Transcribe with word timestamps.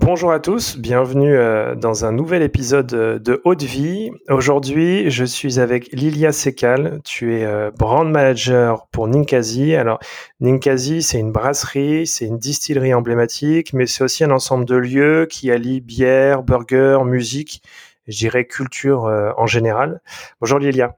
Bonjour 0.00 0.30
à 0.30 0.38
tous, 0.38 0.76
bienvenue 0.76 1.36
euh, 1.36 1.74
dans 1.74 2.04
un 2.04 2.12
nouvel 2.12 2.42
épisode 2.42 2.94
euh, 2.94 3.18
de 3.18 3.42
Haute 3.44 3.64
Vie. 3.64 4.12
Aujourd'hui, 4.28 5.10
je 5.10 5.24
suis 5.24 5.58
avec 5.58 5.88
Lilia 5.90 6.30
Sekal. 6.30 7.00
Tu 7.02 7.34
es 7.34 7.44
euh, 7.44 7.72
brand 7.76 8.08
manager 8.08 8.86
pour 8.92 9.08
Ninkasi. 9.08 9.74
Alors, 9.74 9.98
Ninkasi, 10.38 11.02
c'est 11.02 11.18
une 11.18 11.32
brasserie, 11.32 12.06
c'est 12.06 12.26
une 12.26 12.38
distillerie 12.38 12.94
emblématique, 12.94 13.72
mais 13.72 13.86
c'est 13.86 14.04
aussi 14.04 14.22
un 14.22 14.30
ensemble 14.30 14.66
de 14.66 14.76
lieux 14.76 15.26
qui 15.28 15.50
allient 15.50 15.80
bière, 15.80 16.44
burger, 16.44 17.00
musique, 17.04 17.60
je 18.06 18.18
dirais 18.18 18.44
culture 18.44 19.12
en 19.36 19.46
général. 19.46 20.00
Bonjour 20.40 20.60
Lilia. 20.60 20.94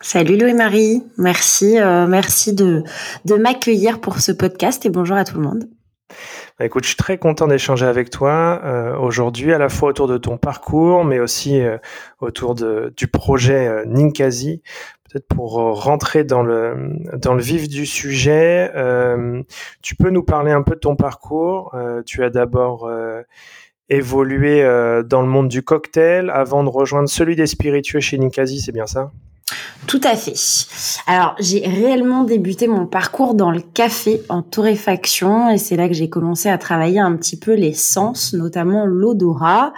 Salut 0.00 0.38
Louis-Marie, 0.38 1.02
merci, 1.18 1.74
merci 2.08 2.54
de, 2.54 2.84
de 3.24 3.34
m'accueillir 3.34 4.00
pour 4.00 4.20
ce 4.20 4.30
podcast 4.30 4.86
et 4.86 4.90
bonjour 4.90 5.16
à 5.16 5.24
tout 5.24 5.38
le 5.38 5.42
monde. 5.42 5.64
Bah, 6.58 6.66
écoute, 6.66 6.84
je 6.84 6.88
suis 6.88 6.96
très 6.96 7.18
content 7.18 7.48
d'échanger 7.48 7.86
avec 7.86 8.10
toi 8.10 8.60
euh, 8.64 8.96
aujourd'hui, 8.96 9.52
à 9.52 9.58
la 9.58 9.68
fois 9.68 9.88
autour 9.90 10.06
de 10.06 10.18
ton 10.18 10.36
parcours, 10.36 11.04
mais 11.04 11.18
aussi 11.18 11.60
euh, 11.60 11.78
autour 12.20 12.54
de, 12.54 12.92
du 12.96 13.06
projet 13.08 13.66
euh, 13.66 13.84
Ninkasi. 13.86 14.62
Peut-être 15.10 15.28
pour 15.28 15.52
rentrer 15.82 16.24
dans 16.24 16.42
le, 16.42 16.90
dans 17.16 17.34
le 17.34 17.42
vif 17.42 17.68
du 17.68 17.84
sujet, 17.84 18.70
tu 19.82 19.94
peux 19.94 20.08
nous 20.08 20.22
parler 20.22 20.52
un 20.52 20.62
peu 20.62 20.74
de 20.74 20.80
ton 20.80 20.96
parcours. 20.96 21.76
tu 22.06 22.24
as 22.24 22.30
d'abord 22.30 22.90
évolué 23.90 24.62
dans 25.04 25.20
le 25.20 25.28
monde 25.28 25.48
du 25.48 25.62
cocktail 25.62 26.30
avant 26.30 26.64
de 26.64 26.70
rejoindre 26.70 27.10
celui 27.10 27.36
des 27.36 27.46
spiritueux 27.46 28.00
chez 28.00 28.16
Ninkasi, 28.16 28.62
c'est 28.62 28.72
bien 28.72 28.86
ça? 28.86 29.10
Tout 29.88 30.00
à 30.04 30.14
fait. 30.14 30.34
Alors, 31.08 31.34
j'ai 31.40 31.66
réellement 31.66 32.22
débuté 32.22 32.68
mon 32.68 32.86
parcours 32.86 33.34
dans 33.34 33.50
le 33.50 33.60
café 33.60 34.22
en 34.28 34.40
torréfaction 34.40 35.50
et 35.50 35.58
c'est 35.58 35.76
là 35.76 35.88
que 35.88 35.94
j'ai 35.94 36.08
commencé 36.08 36.48
à 36.48 36.56
travailler 36.56 37.00
un 37.00 37.16
petit 37.16 37.36
peu 37.36 37.54
les 37.54 37.74
sens, 37.74 38.32
notamment 38.32 38.86
l'odorat. 38.86 39.72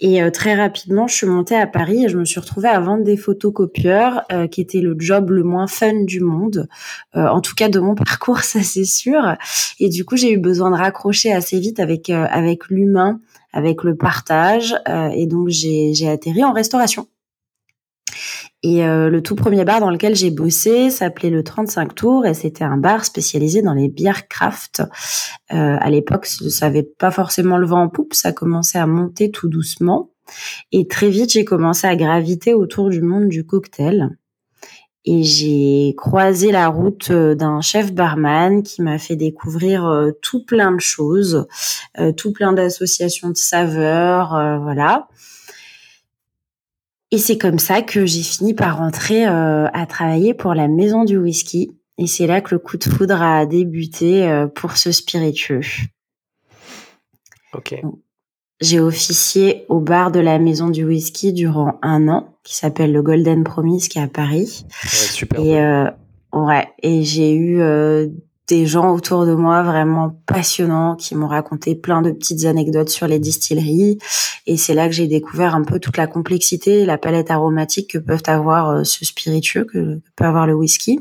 Et 0.00 0.22
euh, 0.22 0.30
très 0.30 0.54
rapidement, 0.54 1.06
je 1.06 1.14
suis 1.14 1.26
montée 1.26 1.56
à 1.56 1.66
Paris 1.66 2.06
et 2.06 2.08
je 2.08 2.16
me 2.16 2.24
suis 2.24 2.40
retrouvée 2.40 2.70
à 2.70 2.80
vendre 2.80 3.04
des 3.04 3.18
photocopieurs, 3.18 4.22
euh, 4.32 4.46
qui 4.46 4.62
était 4.62 4.80
le 4.80 4.96
job 4.98 5.30
le 5.30 5.42
moins 5.42 5.66
fun 5.66 6.04
du 6.04 6.20
monde. 6.20 6.66
Euh, 7.14 7.28
en 7.28 7.42
tout 7.42 7.54
cas, 7.54 7.68
de 7.68 7.80
mon 7.80 7.94
parcours, 8.06 8.40
ça 8.40 8.62
c'est 8.62 8.86
sûr. 8.86 9.36
Et 9.78 9.90
du 9.90 10.06
coup, 10.06 10.16
j'ai 10.16 10.32
eu 10.32 10.38
besoin 10.38 10.70
de 10.70 10.76
raccrocher 10.76 11.32
assez 11.32 11.60
vite 11.60 11.80
avec 11.80 12.08
avec 12.08 12.68
l'humain, 12.70 13.20
avec 13.52 13.84
le 13.84 13.94
partage. 13.94 14.74
et 15.14 15.26
donc, 15.26 15.48
j'ai 15.48 16.08
atterri 16.08 16.44
en 16.44 16.52
restauration. 16.52 17.06
Et 18.62 18.84
euh, 18.84 19.08
le 19.08 19.22
tout 19.22 19.36
premier 19.36 19.64
bar 19.64 19.80
dans 19.80 19.90
lequel 19.90 20.14
j'ai 20.14 20.30
bossé 20.30 20.90
s'appelait 20.90 21.30
le 21.30 21.42
35 21.42 21.94
Tours 21.94 22.26
et 22.26 22.34
c'était 22.34 22.64
un 22.64 22.76
bar 22.76 23.04
spécialisé 23.06 23.62
dans 23.62 23.72
les 23.72 23.88
bières 23.88 24.28
craft. 24.28 24.82
Euh, 25.52 25.76
à 25.80 25.90
l'époque, 25.90 26.26
ça 26.26 26.66
n'avait 26.66 26.82
pas 26.82 27.10
forcément 27.10 27.56
le 27.56 27.66
vent 27.66 27.82
en 27.82 27.88
poupe, 27.88 28.12
ça 28.12 28.32
commençait 28.32 28.78
à 28.78 28.86
monter 28.86 29.30
tout 29.30 29.48
doucement. 29.48 30.10
Et 30.72 30.86
très 30.86 31.08
vite, 31.08 31.32
j'ai 31.32 31.44
commencé 31.44 31.86
à 31.86 31.96
graviter 31.96 32.52
autour 32.52 32.90
du 32.90 33.00
monde 33.00 33.28
du 33.28 33.46
cocktail. 33.46 34.10
Et 35.06 35.22
j'ai 35.22 35.94
croisé 35.96 36.52
la 36.52 36.68
route 36.68 37.10
euh, 37.10 37.34
d'un 37.34 37.62
chef 37.62 37.94
barman 37.94 38.62
qui 38.62 38.82
m'a 38.82 38.98
fait 38.98 39.16
découvrir 39.16 39.86
euh, 39.86 40.10
tout 40.20 40.44
plein 40.44 40.70
de 40.72 40.80
choses, 40.80 41.46
tout 42.18 42.32
plein 42.32 42.52
d'associations 42.52 43.30
de 43.30 43.36
saveurs, 43.36 44.60
voilà. 44.62 45.08
Et 47.12 47.18
c'est 47.18 47.38
comme 47.38 47.58
ça 47.58 47.82
que 47.82 48.06
j'ai 48.06 48.22
fini 48.22 48.54
par 48.54 48.78
rentrer 48.78 49.26
euh, 49.26 49.66
à 49.72 49.86
travailler 49.86 50.32
pour 50.32 50.54
la 50.54 50.68
maison 50.68 51.04
du 51.04 51.16
whisky. 51.16 51.72
Et 51.98 52.06
c'est 52.06 52.26
là 52.26 52.40
que 52.40 52.54
le 52.54 52.58
coup 52.58 52.76
de 52.76 52.84
foudre 52.84 53.20
a 53.20 53.44
débuté 53.46 54.26
euh, 54.28 54.46
pour 54.46 54.76
ce 54.76 54.92
spiritueux. 54.92 55.60
Ok. 57.52 57.74
J'ai 58.60 58.78
officié 58.78 59.64
au 59.68 59.80
bar 59.80 60.12
de 60.12 60.20
la 60.20 60.38
maison 60.38 60.68
du 60.68 60.84
whisky 60.84 61.32
durant 61.32 61.78
un 61.82 62.08
an, 62.08 62.36
qui 62.44 62.54
s'appelle 62.54 62.92
le 62.92 63.02
Golden 63.02 63.42
Promise, 63.42 63.88
qui 63.88 63.98
est 63.98 64.02
à 64.02 64.08
Paris. 64.08 64.66
Ouais, 64.84 64.88
super. 64.88 65.40
Et 65.40 65.60
euh, 65.60 65.90
ouais, 66.32 66.68
et 66.82 67.02
j'ai 67.02 67.32
eu 67.34 67.60
euh, 67.60 68.08
des 68.50 68.66
gens 68.66 68.92
autour 68.92 69.26
de 69.26 69.34
moi 69.34 69.62
vraiment 69.62 70.20
passionnants 70.26 70.96
qui 70.96 71.14
m'ont 71.14 71.28
raconté 71.28 71.76
plein 71.76 72.02
de 72.02 72.10
petites 72.10 72.44
anecdotes 72.44 72.88
sur 72.88 73.06
les 73.06 73.20
distilleries. 73.20 73.98
Et 74.46 74.56
c'est 74.56 74.74
là 74.74 74.88
que 74.88 74.94
j'ai 74.94 75.06
découvert 75.06 75.54
un 75.54 75.62
peu 75.62 75.78
toute 75.78 75.96
la 75.96 76.08
complexité, 76.08 76.84
la 76.84 76.98
palette 76.98 77.30
aromatique 77.30 77.92
que 77.92 77.98
peuvent 77.98 78.22
avoir 78.26 78.70
euh, 78.70 78.84
ce 78.84 79.04
spiritueux, 79.04 79.64
que, 79.64 80.00
peut 80.16 80.24
avoir 80.24 80.48
le 80.48 80.54
whisky. 80.54 80.98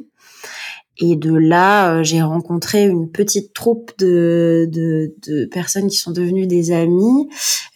Et 1.02 1.16
de 1.16 1.34
là, 1.34 1.96
euh, 1.96 2.04
j'ai 2.04 2.22
rencontré 2.22 2.86
une 2.86 3.10
petite 3.10 3.54
troupe 3.54 3.94
de, 3.98 5.16
personnes 5.52 5.88
qui 5.88 5.98
sont 5.98 6.12
devenues 6.12 6.46
des 6.46 6.72
amis. 6.72 7.30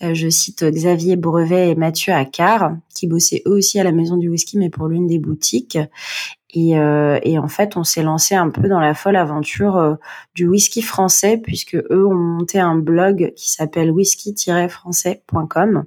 Euh, 0.04 0.14
je 0.14 0.30
cite 0.30 0.64
Xavier 0.64 1.16
Brevet 1.16 1.72
et 1.72 1.76
Mathieu 1.76 2.14
Accard, 2.14 2.76
qui 2.94 3.08
bossaient 3.08 3.42
eux 3.48 3.54
aussi 3.54 3.80
à 3.80 3.84
la 3.84 3.92
maison 3.92 4.18
du 4.18 4.30
whisky, 4.30 4.60
mais 4.60 4.70
pour 4.70 4.88
l'une 4.88 5.08
des 5.08 5.20
boutiques. 5.20 5.80
Et, 6.54 6.78
euh, 6.78 7.20
et, 7.24 7.40
en 7.40 7.48
fait, 7.48 7.76
on 7.78 7.84
s'est 7.84 8.04
lancé 8.04 8.36
un 8.36 8.50
peu 8.52 8.68
dans 8.68 8.80
la 8.80 8.94
folle 8.94 9.16
aventure 9.16 9.78
euh, 9.78 9.96
du 10.36 10.48
whisky 10.48 10.84
français, 10.84 11.38
puisque 11.38 11.76
eux 11.76 12.08
ont 12.08 12.14
monté 12.14 12.60
un 12.60 12.76
blog 12.76 13.34
qui 13.36 13.52
s'appelle 13.52 13.90
whisky-français.com. 13.92 15.86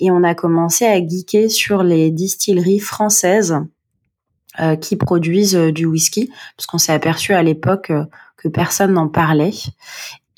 Et 0.00 0.10
on 0.10 0.22
a 0.22 0.34
commencé 0.34 0.86
à 0.86 0.98
geeker 1.06 1.50
sur 1.50 1.82
les 1.82 2.10
distilleries 2.10 2.78
françaises 2.78 3.58
euh, 4.58 4.74
qui 4.76 4.96
produisent 4.96 5.54
du 5.54 5.84
whisky, 5.84 6.30
parce 6.56 6.66
qu'on 6.66 6.78
s'est 6.78 6.94
aperçu 6.94 7.34
à 7.34 7.42
l'époque 7.42 7.92
que 8.38 8.48
personne 8.48 8.94
n'en 8.94 9.08
parlait. 9.08 9.52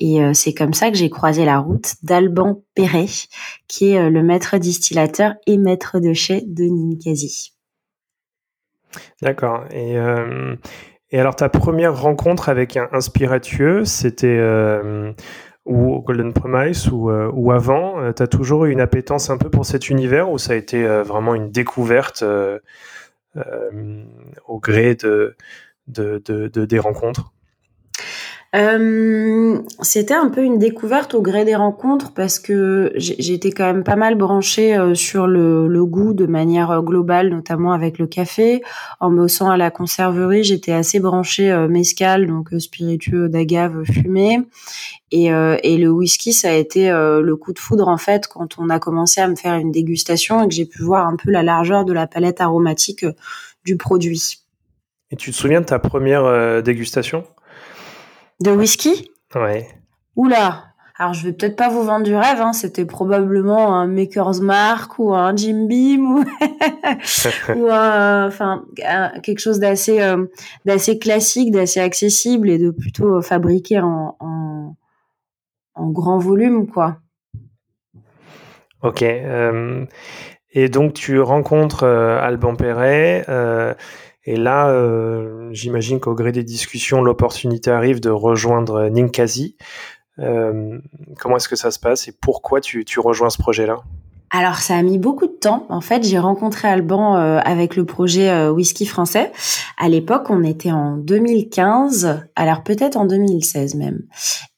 Et 0.01 0.21
c'est 0.35 0.55
comme 0.55 0.75
ça 0.75 0.91
que 0.91 0.97
j'ai 0.97 1.11
croisé 1.11 1.45
la 1.45 1.61
route 1.61 1.95
d'Alban 2.03 2.65
Perret, 2.75 3.07
qui 3.69 3.91
est 3.91 4.11
le 4.11 4.23
maître 4.25 4.59
distillateur 4.59 5.35
et 5.47 5.57
maître 5.59 6.01
de 6.01 6.13
chez 6.13 6.41
de 6.41 6.65
Ninkasi. 6.65 7.52
D'accord. 9.23 9.65
Et, 9.71 9.99
euh, 9.99 10.57
et 11.11 11.21
alors, 11.21 11.37
ta 11.37 11.49
première 11.49 12.01
rencontre 12.01 12.49
avec 12.49 12.77
un, 12.77 13.01
spiritueux, 13.01 13.85
c'était 13.85 14.39
euh, 14.39 15.13
ou 15.65 15.95
au 15.95 16.01
Golden 16.03 16.33
Promise 16.33 16.89
ou, 16.89 17.11
euh, 17.11 17.51
avant 17.53 18.13
Tu 18.13 18.23
as 18.23 18.27
toujours 18.27 18.65
eu 18.65 18.73
une 18.73 18.81
appétence 18.81 19.31
un 19.31 19.39
peu 19.39 19.51
pour 19.51 19.65
cet 19.67 19.91
univers 19.91 20.31
ou 20.31 20.39
ça 20.39 20.53
a 20.55 20.57
été 20.57 20.85
vraiment 21.03 21.35
une 21.35 21.51
découverte 21.51 22.25
au 24.49 24.59
gré 24.61 24.95
de 24.95 25.37
des 26.65 26.79
rencontres? 26.79 27.32
Euh, 28.55 29.59
c'était 29.81 30.13
un 30.13 30.29
peu 30.29 30.43
une 30.43 30.59
découverte 30.59 31.15
au 31.15 31.23
gré 31.23 31.47
des 31.47 31.55
rencontres 31.55 32.13
parce 32.13 32.39
que 32.39 32.93
j'étais 32.97 33.51
quand 33.51 33.65
même 33.65 33.83
pas 33.83 33.97
mal 33.97 34.15
branchée 34.15 34.77
euh, 34.77 34.95
sur 34.95 35.27
le, 35.27 35.85
goût 35.87 36.13
de 36.13 36.27
manière 36.27 36.71
euh, 36.71 36.83
globale, 36.83 37.31
notamment 37.31 37.73
avec 37.73 37.99
le 37.99 38.07
café. 38.07 38.63
En 39.01 39.11
bossant 39.11 39.49
à 39.49 39.57
la 39.57 39.71
conserverie, 39.71 40.45
j'étais 40.45 40.73
assez 40.73 41.01
branchée 41.01 41.51
mescal, 41.69 42.27
donc 42.27 42.51
spiritueux 42.59 43.29
d'agave 43.29 43.85
fumé. 43.85 44.43
Et, 45.11 45.27
et, 45.27 45.77
le 45.77 45.91
whisky, 45.91 46.33
ça 46.33 46.51
a 46.51 46.55
été 46.55 46.91
le 46.91 47.37
coup 47.37 47.53
de 47.53 47.59
foudre 47.59 47.89
en 47.89 47.99
fait 47.99 48.27
quand 48.29 48.59
on 48.59 48.71
a 48.71 48.79
commencé 48.79 49.21
à 49.21 49.29
me 49.29 49.35
faire 49.35 49.55
une 49.55 49.71
dégustation 49.71 50.43
et 50.43 50.49
que 50.49 50.55
j'ai 50.55 50.65
pu 50.65 50.83
voir 50.83 51.07
un 51.07 51.17
peu 51.17 51.31
la 51.31 51.43
largeur 51.43 51.85
de 51.85 51.93
la 51.93 52.07
palette 52.07 52.41
aromatique 52.41 53.05
du 53.65 53.77
produit. 53.77 54.39
Et 55.11 55.17
tu 55.17 55.33
te 55.33 55.37
souviens 55.37 55.61
de 55.61 55.67
ta 55.67 55.79
première 55.79 56.63
dégustation? 56.63 57.25
De 58.43 58.51
whisky 58.51 59.11
Ouais. 59.35 59.69
Oula 60.17 60.73
alors 61.03 61.15
je 61.15 61.27
vais 61.27 61.33
peut-être 61.33 61.57
pas 61.57 61.69
vous 61.69 61.83
vendre 61.83 62.05
du 62.05 62.15
rêve, 62.15 62.41
hein. 62.41 62.53
c'était 62.53 62.85
probablement 62.85 63.75
un 63.75 63.87
Maker's 63.87 64.41
Mark 64.41 64.99
ou 64.99 65.15
un 65.15 65.35
Jim 65.35 65.67
Beam 65.67 66.05
ou, 66.05 66.25
ou 67.57 67.69
un, 67.71 68.27
enfin 68.27 68.65
quelque 69.23 69.39
chose 69.39 69.59
d'assez 69.59 70.01
euh, 70.01 70.27
d'assez 70.65 70.99
classique, 70.99 71.51
d'assez 71.51 71.81
accessible 71.81 72.51
et 72.51 72.59
de 72.59 72.71
plutôt 72.71 73.23
fabriqué 73.23 73.81
en, 73.81 74.17
en, 74.21 74.77
en 75.75 75.91
grand 75.91 76.19
volume, 76.19 76.69
quoi. 76.69 76.99
Ok. 78.83 79.03
et 79.03 80.69
donc 80.69 80.93
tu 80.93 81.21
rencontres 81.21 81.85
Alban 81.85 82.55
Perret. 82.55 83.25
Et 84.25 84.37
là, 84.37 84.73
j'imagine 85.53 86.01
qu'au 86.01 86.15
gré 86.15 86.33
des 86.33 86.45
discussions, 86.45 87.03
l'opportunité 87.03 87.71
arrive 87.71 88.01
de 88.01 88.11
rejoindre 88.11 88.89
Ninkasi. 88.89 89.57
comment 90.17 91.37
est-ce 91.37 91.49
que 91.49 91.57
ça 91.57 91.71
se 91.71 91.79
passe 91.79 92.09
et 92.09 92.13
pourquoi 92.13 92.61
tu 92.61 92.85
rejoins 92.99 93.31
ce 93.31 93.39
projet-là? 93.39 93.83
Alors 94.35 94.57
ça 94.57 94.77
a 94.77 94.83
mis 94.83 94.99
beaucoup 94.99 95.27
de 95.27 95.33
temps. 95.33 95.67
En 95.69 95.83
fait, 95.83 96.05
j'ai 96.05 96.19
rencontré 96.19 96.67
Alban 96.67 97.17
euh, 97.17 97.39
avec 97.45 97.77
le 97.77 97.85
projet 97.85 98.31
euh, 98.31 98.51
Whisky 98.51 98.87
français. 98.87 99.31
À 99.77 99.91
l'époque, 99.91 100.31
on 100.31 100.43
était 100.43 100.73
en 100.73 100.97
2015, 100.97 102.23
alors 102.35 102.63
peut-être 102.63 102.97
en 102.97 103.05
2016 103.05 103.75
même. 103.75 104.01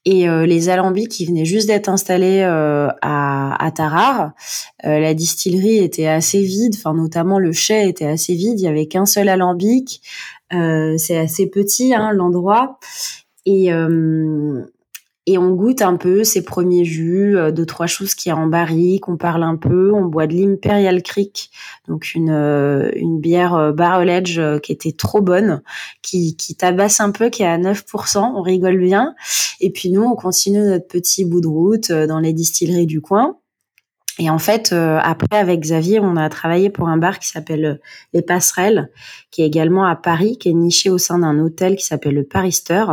Et 0.05 0.29
euh, 0.29 0.47
les 0.47 0.69
alambics 0.69 1.11
qui 1.11 1.27
venaient 1.27 1.45
juste 1.45 1.67
d'être 1.67 1.89
installés 1.89 2.43
à, 2.43 3.57
à 3.59 3.71
Tarare, 3.73 4.31
la 4.85 5.13
distillerie 5.13 5.79
était 5.79 6.07
assez 6.07 6.43
vide. 6.43 6.77
Enfin, 6.77 6.95
notamment 6.95 7.41
le 7.41 7.51
chai 7.51 7.89
était 7.89 8.07
assez 8.07 8.35
vide. 8.35 8.61
Il 8.61 8.65
y 8.65 8.69
avait 8.69 8.87
qu'un 8.87 9.07
seul 9.07 9.29
alambic. 9.29 10.03
C'est 10.53 11.17
assez 11.17 11.49
petit 11.49 11.95
hein, 11.95 12.13
l'endroit. 12.13 12.79
Et 13.45 13.71
et 15.27 15.39
on 15.39 15.53
goûte 15.53 15.81
un 15.81 15.97
peu 15.97 16.23
ces 16.23 16.45
premiers 16.45 16.85
jus, 16.85 17.37
euh, 17.37 17.51
deux 17.51 17.65
trois 17.65 17.87
choses 17.87 18.15
qui 18.15 18.29
est 18.29 18.33
en 18.33 18.47
barrique, 18.47 19.09
on 19.09 19.17
parle 19.17 19.43
un 19.43 19.57
peu, 19.57 19.91
on 19.93 20.05
boit 20.05 20.27
de 20.27 20.35
l'Imperial 20.35 21.03
Creek, 21.03 21.51
donc 21.89 22.15
une 22.15 22.31
euh, 22.31 22.91
une 22.95 23.21
bière 23.21 23.55
euh, 23.55 23.73
barrel 23.73 24.11
edge 24.11 24.41
qui 24.63 24.73
était 24.73 24.93
trop 24.93 25.23
bonne, 25.23 25.63
qui 26.03 26.37
qui 26.37 26.55
tabasse 26.57 27.01
un 27.01 27.11
peu, 27.11 27.31
qui 27.31 27.43
est 27.43 27.47
à 27.47 27.57
9%, 27.57 28.33
on 28.37 28.43
rigole 28.43 28.79
bien. 28.79 29.15
Et 29.61 29.71
puis 29.71 29.91
nous, 29.91 30.03
on 30.03 30.15
continue 30.15 30.61
notre 30.61 30.89
petit 30.89 31.25
bout 31.25 31.41
de 31.41 31.49
route 31.49 31.91
dans 31.91 32.21
les 32.21 32.35
distilleries 32.35 32.87
du 32.87 33.01
coin. 33.01 33.39
Et 34.19 34.31
en 34.31 34.39
fait, 34.39 34.73
après, 34.73 35.37
avec 35.37 35.61
Xavier, 35.61 35.99
on 35.99 36.17
a 36.17 36.29
travaillé 36.29 36.71
pour 36.71 36.89
un 36.89 36.97
bar 36.97 37.19
qui 37.19 37.29
s'appelle 37.29 37.81
Les 38.13 38.23
Passerelles, 38.23 38.91
qui 39.33 39.43
est 39.43 39.47
également 39.47 39.87
à 39.87 39.97
Paris, 39.97 40.39
qui 40.39 40.51
est 40.51 40.55
niché 40.55 40.89
au 40.89 40.99
sein 40.99 41.19
d'un 41.19 41.41
hôtel 41.41 41.75
qui 41.75 41.85
s'appelle 41.85 42.15
le 42.15 42.23
Parister. 42.23 42.85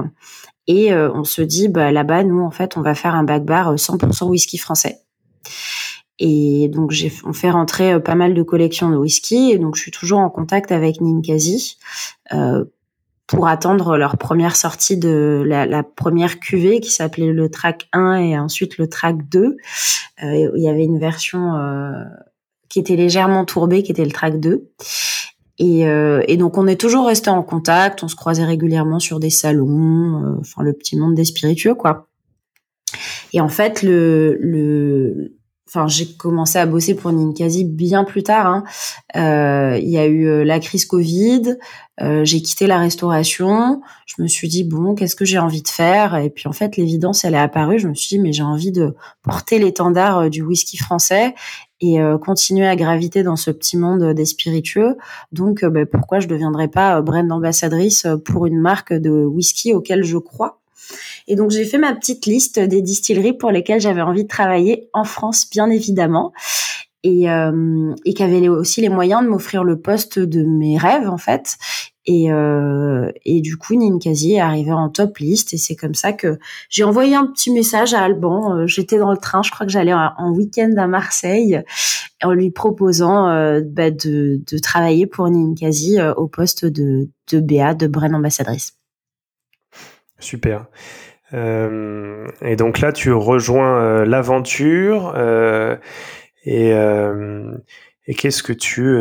Et 0.68 0.94
euh, 0.94 1.12
on 1.14 1.24
se 1.24 1.42
dit, 1.42 1.68
bah, 1.68 1.92
là-bas, 1.92 2.24
nous, 2.24 2.42
en 2.42 2.52
fait, 2.52 2.78
on 2.78 2.82
va 2.82 2.96
faire 2.96 3.16
un 3.16 3.24
back 3.24 3.44
bar 3.44 3.76
100% 3.76 4.24
euh, 4.24 4.28
whisky 4.28 4.58
français. 4.58 5.02
Et 6.24 6.68
donc, 6.68 6.92
j'ai, 6.92 7.12
on 7.26 7.34
fait 7.34 7.50
rentrer 7.50 7.94
euh, 7.94 8.00
pas 8.00 8.14
mal 8.14 8.36
de 8.36 8.44
collections 8.44 8.92
de 8.92 8.96
whisky. 8.96 9.52
Et 9.52 9.58
donc, 9.58 9.76
je 9.76 9.82
suis 9.82 9.92
toujours 9.92 10.20
en 10.20 10.30
contact 10.30 10.72
avec 10.72 11.02
Ninkasi 11.02 11.80
euh, 12.32 12.64
pour 13.26 13.48
attendre 13.48 13.98
leur 13.98 14.18
première 14.18 14.56
sortie 14.56 14.98
de 14.98 15.44
la, 15.44 15.66
la 15.66 15.82
première 15.82 16.40
cuvée 16.40 16.80
qui 16.80 16.92
s'appelait 16.92 17.34
le 17.34 17.50
track 17.50 17.90
1 17.92 18.18
et 18.18 18.38
ensuite 18.38 18.78
le 18.78 18.88
track 18.88 19.28
2. 19.30 19.42
Euh, 19.42 20.52
il 20.56 20.62
y 20.62 20.70
avait 20.70 20.84
une 20.84 21.00
version 21.00 21.56
qui 22.70 22.80
était 22.80 22.96
légèrement 22.96 23.44
tourbée, 23.44 23.82
qui 23.82 23.92
était 23.92 24.06
le 24.06 24.12
track 24.12 24.40
2. 24.40 24.70
Euh, 25.60 26.24
et, 26.28 26.38
donc 26.38 26.58
on 26.58 26.68
est 26.68 26.80
toujours 26.80 27.08
resté 27.08 27.30
en 27.30 27.44
contact, 27.44 28.04
on 28.04 28.08
se 28.08 28.16
croisait 28.16 28.46
régulièrement 28.46 29.00
sur 29.00 29.20
des 29.20 29.30
salons, 29.30 30.24
euh, 30.24 30.38
enfin 30.40 30.64
le 30.64 30.74
petit 30.74 30.98
monde 30.98 31.16
des 31.16 31.26
spiritueux 31.26 31.76
quoi. 31.76 32.08
Et 33.34 33.42
en 33.42 33.50
fait 33.50 33.84
le, 33.84 35.34
enfin 35.68 35.88
j'ai 35.88 36.08
commencé 36.14 36.58
à 36.58 36.66
bosser 36.66 36.96
pour 36.96 37.12
Ninkasi 37.12 37.66
bien 37.66 38.04
plus 38.04 38.24
tard. 38.24 38.48
Hein. 38.48 38.64
Euh, 39.16 39.78
il 39.78 39.90
y 39.90 39.98
a 39.98 40.08
eu 40.08 40.44
la 40.44 40.60
crise 40.60 40.86
Covid, 40.86 41.58
j'ai 42.24 42.42
quitté 42.42 42.66
la 42.66 42.80
restauration, 42.80 43.82
je 44.08 44.24
me 44.24 44.28
suis 44.28 44.48
dit 44.48 44.64
bon 44.64 44.96
qu'est-ce 44.96 45.16
que 45.16 45.26
j'ai 45.26 45.38
envie 45.38 45.62
de 45.62 45.68
faire? 45.68 46.16
Et 46.16 46.32
puis 46.32 46.48
en 46.48 46.54
fait 46.54 46.76
l'évidence 46.76 47.24
elle 47.24 47.36
est 47.36 47.38
apparue. 47.38 47.78
Je 47.78 47.88
me 47.88 47.94
suis 47.94 48.18
dit 48.18 48.20
mais 48.20 48.34
j'ai 48.34 48.44
envie 48.44 48.72
de 48.72 48.96
porter 49.22 49.60
l'étendard 49.60 50.30
du 50.30 50.42
whisky 50.42 50.78
français 50.78 51.36
et 51.82 52.00
euh, 52.00 52.18
continuer 52.18 52.68
à 52.68 52.76
graviter 52.76 53.24
dans 53.24 53.36
ce 53.36 53.52
petit 53.52 53.76
monde 53.76 54.14
des 54.14 54.26
spiritueux. 54.26 54.98
Donc, 55.32 55.64
euh, 55.64 55.70
bah, 55.70 55.86
pourquoi 55.86 56.20
je 56.20 56.28
ne 56.28 56.32
deviendrais 56.32 56.68
pas 56.68 56.98
euh, 56.98 57.02
brand 57.02 57.30
ambassadrice 57.32 58.08
pour 58.24 58.46
une 58.46 58.60
marque 58.60 58.94
de 58.94 59.10
whisky 59.26 59.74
auquel 59.74 60.04
je 60.04 60.18
crois 60.18 60.60
et 61.28 61.36
donc 61.36 61.52
j'ai 61.52 61.64
fait 61.64 61.78
ma 61.78 61.94
petite 61.94 62.26
liste 62.26 62.60
des 62.60 62.82
distilleries 62.82 63.32
pour 63.32 63.52
lesquelles 63.52 63.80
j'avais 63.80 64.02
envie 64.02 64.24
de 64.24 64.28
travailler 64.28 64.90
en 64.92 65.06
France, 65.06 65.48
bien 65.50 65.70
évidemment, 65.70 66.34
et, 67.04 67.28
et 67.28 68.14
qui 68.14 68.24
avaient 68.24 68.50
aussi 68.50 68.82
les 68.82 68.90
moyens 68.90 69.24
de 69.24 69.30
m'offrir 69.30 69.64
le 69.64 69.80
poste 69.80 70.20
de 70.20 70.44
mes 70.44 70.78
rêves 70.78 71.08
en 71.08 71.18
fait. 71.18 71.56
Et, 72.08 72.32
euh, 72.32 73.12
et 73.26 73.42
du 73.42 73.58
coup, 73.58 73.76
Ninkasi 73.76 74.34
est 74.34 74.40
arrivé 74.40 74.72
en 74.72 74.90
top 74.90 75.20
liste 75.20 75.54
et 75.54 75.58
c'est 75.58 75.76
comme 75.76 75.94
ça 75.94 76.14
que 76.14 76.40
j'ai 76.70 76.84
envoyé 76.84 77.16
un 77.16 77.28
petit 77.28 77.52
message 77.52 77.94
à 77.94 78.02
Alban. 78.02 78.56
Euh, 78.56 78.68
j'étais 78.68 78.98
dans 78.98 79.12
le 79.12 79.18
train, 79.18 79.44
je 79.44 79.52
crois 79.52 79.68
que 79.68 79.72
j'allais 79.72 79.94
en, 79.94 80.32
week-end 80.32 80.74
à 80.78 80.88
Marseille, 80.88 81.62
en 82.24 82.34
lui 82.34 82.50
proposant 82.50 83.30
euh, 83.30 83.62
bah, 83.64 83.92
de, 83.92 84.42
de, 84.52 84.58
travailler 84.58 85.06
pour 85.06 85.30
Ninkasi 85.30 86.00
au 86.18 86.28
poste 86.28 86.66
de, 86.66 87.10
de 87.32 87.40
BA, 87.40 87.76
de 87.76 87.86
Brand 87.86 88.14
Ambassadrice. 88.16 88.74
Super. 90.20 90.66
Et 91.34 92.56
donc 92.58 92.80
là, 92.82 92.92
tu 92.92 93.14
rejoins 93.14 94.04
l'aventure 94.04 95.16
et, 96.44 96.72
et 96.72 98.14
qu'est-ce 98.16 98.44
que 98.44 98.54
tu 98.54 98.98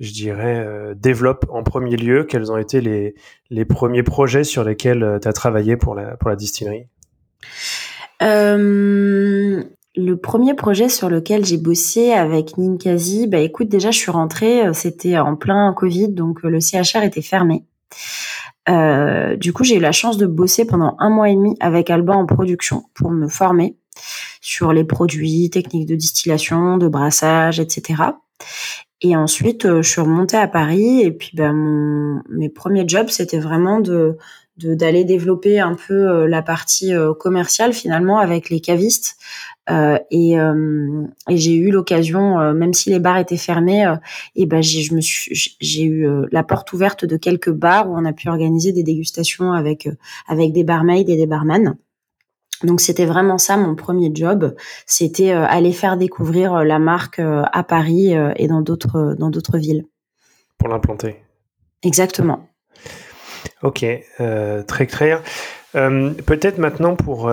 je 0.00 0.12
dirais, 0.12 0.64
euh, 0.66 0.94
développe 0.96 1.46
en 1.50 1.62
premier 1.62 1.96
lieu 1.96 2.24
Quels 2.24 2.50
ont 2.50 2.56
été 2.56 2.80
les, 2.80 3.14
les 3.50 3.64
premiers 3.66 4.02
projets 4.02 4.44
sur 4.44 4.64
lesquels 4.64 5.02
euh, 5.02 5.18
tu 5.18 5.28
as 5.28 5.32
travaillé 5.32 5.76
pour 5.76 5.94
la, 5.94 6.16
pour 6.16 6.30
la 6.30 6.36
distillerie? 6.36 6.86
Euh, 8.22 9.62
Le 9.96 10.14
premier 10.14 10.54
projet 10.54 10.88
sur 10.88 11.10
lequel 11.10 11.44
j'ai 11.44 11.58
bossé 11.58 12.12
avec 12.12 12.56
Ninkasi, 12.56 13.26
bah 13.26 13.38
écoute, 13.38 13.68
déjà 13.68 13.90
je 13.90 13.98
suis 13.98 14.10
rentrée, 14.10 14.72
c'était 14.72 15.18
en 15.18 15.36
plein 15.36 15.72
Covid, 15.74 16.08
donc 16.08 16.42
le 16.42 16.60
CHR 16.60 17.02
était 17.02 17.22
fermé. 17.22 17.64
du 19.36 19.52
coup, 19.52 19.64
j'ai 19.64 19.76
eu 19.76 19.80
la 19.80 19.92
chance 19.92 20.16
de 20.16 20.26
bosser 20.26 20.64
pendant 20.64 20.96
un 20.98 21.10
mois 21.10 21.28
et 21.28 21.34
demi 21.34 21.56
avec 21.60 21.90
Alban 21.90 22.14
en 22.14 22.26
production 22.26 22.84
pour 22.94 23.10
me 23.10 23.28
former 23.28 23.76
sur 24.40 24.72
les 24.72 24.84
produits, 24.84 25.50
techniques 25.50 25.88
de 25.88 25.96
distillation, 25.96 26.78
de 26.78 26.88
brassage, 26.88 27.60
etc. 27.60 28.02
Et 29.02 29.16
ensuite, 29.16 29.64
euh, 29.64 29.82
je 29.82 29.88
suis 29.88 30.00
remontée 30.00 30.36
à 30.36 30.48
Paris 30.48 31.00
et 31.02 31.10
puis 31.10 31.30
ben, 31.34 31.52
mon, 31.52 32.22
mes 32.28 32.48
premiers 32.48 32.86
jobs, 32.86 33.08
c'était 33.08 33.38
vraiment 33.38 33.80
de 33.80 34.18
d'aller 34.62 35.04
développer 35.04 35.58
un 35.58 35.74
peu 35.74 35.94
euh, 35.94 36.28
la 36.28 36.42
partie 36.42 36.92
euh, 36.94 37.14
commerciale 37.14 37.72
finalement 37.72 38.18
avec 38.18 38.50
les 38.50 38.60
cavistes. 38.60 39.16
Euh, 39.68 39.98
et, 40.10 40.32
et 40.32 41.36
j'ai 41.36 41.54
eu 41.54 41.70
l'occasion 41.70 42.52
même 42.54 42.72
si 42.72 42.90
les 42.90 42.98
bars 42.98 43.18
étaient 43.18 43.36
fermés 43.36 43.94
et 44.34 44.46
ben 44.46 44.60
j'ai 44.60 44.82
je 44.82 44.94
me 44.94 45.00
eu 45.80 46.26
la 46.32 46.42
porte 46.42 46.72
ouverte 46.72 47.04
de 47.04 47.16
quelques 47.16 47.52
bars 47.52 47.88
où 47.88 47.96
on 47.96 48.04
a 48.04 48.12
pu 48.12 48.28
organiser 48.28 48.72
des 48.72 48.82
dégustations 48.82 49.52
avec 49.52 49.88
avec 50.26 50.52
des 50.52 50.64
barmaids 50.64 51.02
et 51.02 51.04
des 51.04 51.26
barman 51.26 51.76
donc 52.62 52.80
c'était 52.80 53.06
vraiment 53.06 53.38
ça 53.38 53.56
mon 53.56 53.74
premier 53.74 54.10
job, 54.12 54.54
c'était 54.86 55.32
euh, 55.32 55.46
aller 55.46 55.72
faire 55.72 55.96
découvrir 55.96 56.54
euh, 56.54 56.64
la 56.64 56.78
marque 56.78 57.18
euh, 57.18 57.42
à 57.52 57.62
Paris 57.62 58.14
et 58.36 58.48
dans 58.48 58.60
d'autres 58.60 59.14
dans 59.18 59.30
d'autres 59.30 59.58
villes. 59.58 59.84
Pour 60.58 60.68
l'implanter. 60.68 61.16
Exactement. 61.82 62.48
Ok, 63.62 63.84
très 64.66 64.86
clair. 64.86 65.22
Peut-être 65.72 66.58
maintenant 66.58 66.96
pour 66.96 67.30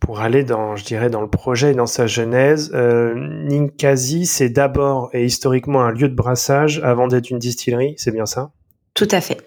pour 0.00 0.20
aller 0.20 0.42
dans, 0.42 0.76
je 0.76 0.84
dirais, 0.84 1.10
dans 1.10 1.20
le 1.20 1.28
projet 1.28 1.72
et 1.72 1.74
dans 1.74 1.86
sa 1.86 2.06
genèse, 2.06 2.72
Ninkasi, 2.72 4.26
c'est 4.26 4.48
d'abord 4.48 5.10
et 5.12 5.24
historiquement 5.24 5.82
un 5.82 5.92
lieu 5.92 6.08
de 6.08 6.14
brassage 6.14 6.80
avant 6.82 7.06
d'être 7.06 7.30
une 7.30 7.38
distillerie, 7.38 7.94
c'est 7.98 8.10
bien 8.10 8.26
ça? 8.26 8.50
Tout 8.94 9.08
à 9.10 9.20
fait. 9.20 9.40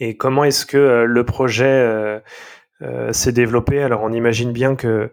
Et 0.00 0.16
comment 0.16 0.44
est-ce 0.44 0.64
que 0.64 1.04
le 1.06 1.24
projet 1.24 2.22
s'est 3.12 3.32
développé. 3.32 3.82
Alors 3.82 4.02
on 4.02 4.12
imagine 4.12 4.52
bien 4.52 4.76
que 4.76 5.10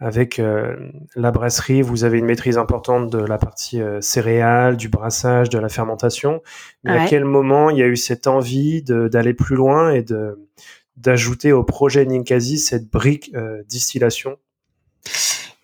avec 0.00 0.38
euh, 0.38 0.76
la 1.14 1.30
brasserie, 1.30 1.82
vous 1.82 2.04
avez 2.04 2.18
une 2.18 2.24
maîtrise 2.24 2.56
importante 2.56 3.10
de 3.10 3.18
la 3.18 3.36
partie 3.36 3.82
euh, 3.82 4.00
céréales, 4.00 4.78
du 4.78 4.88
brassage, 4.88 5.50
de 5.50 5.58
la 5.58 5.68
fermentation. 5.68 6.42
Mais 6.84 6.92
à 6.92 7.06
quel 7.06 7.26
moment 7.26 7.68
il 7.68 7.76
y 7.76 7.82
a 7.82 7.86
eu 7.86 7.98
cette 7.98 8.26
envie 8.26 8.82
d'aller 8.82 9.34
plus 9.34 9.56
loin 9.56 9.90
et 9.92 10.02
de 10.02 10.48
d'ajouter 10.96 11.52
au 11.52 11.64
projet 11.64 12.04
Ninkasi 12.04 12.58
cette 12.58 12.90
brique 12.90 13.34
distillation? 13.66 14.38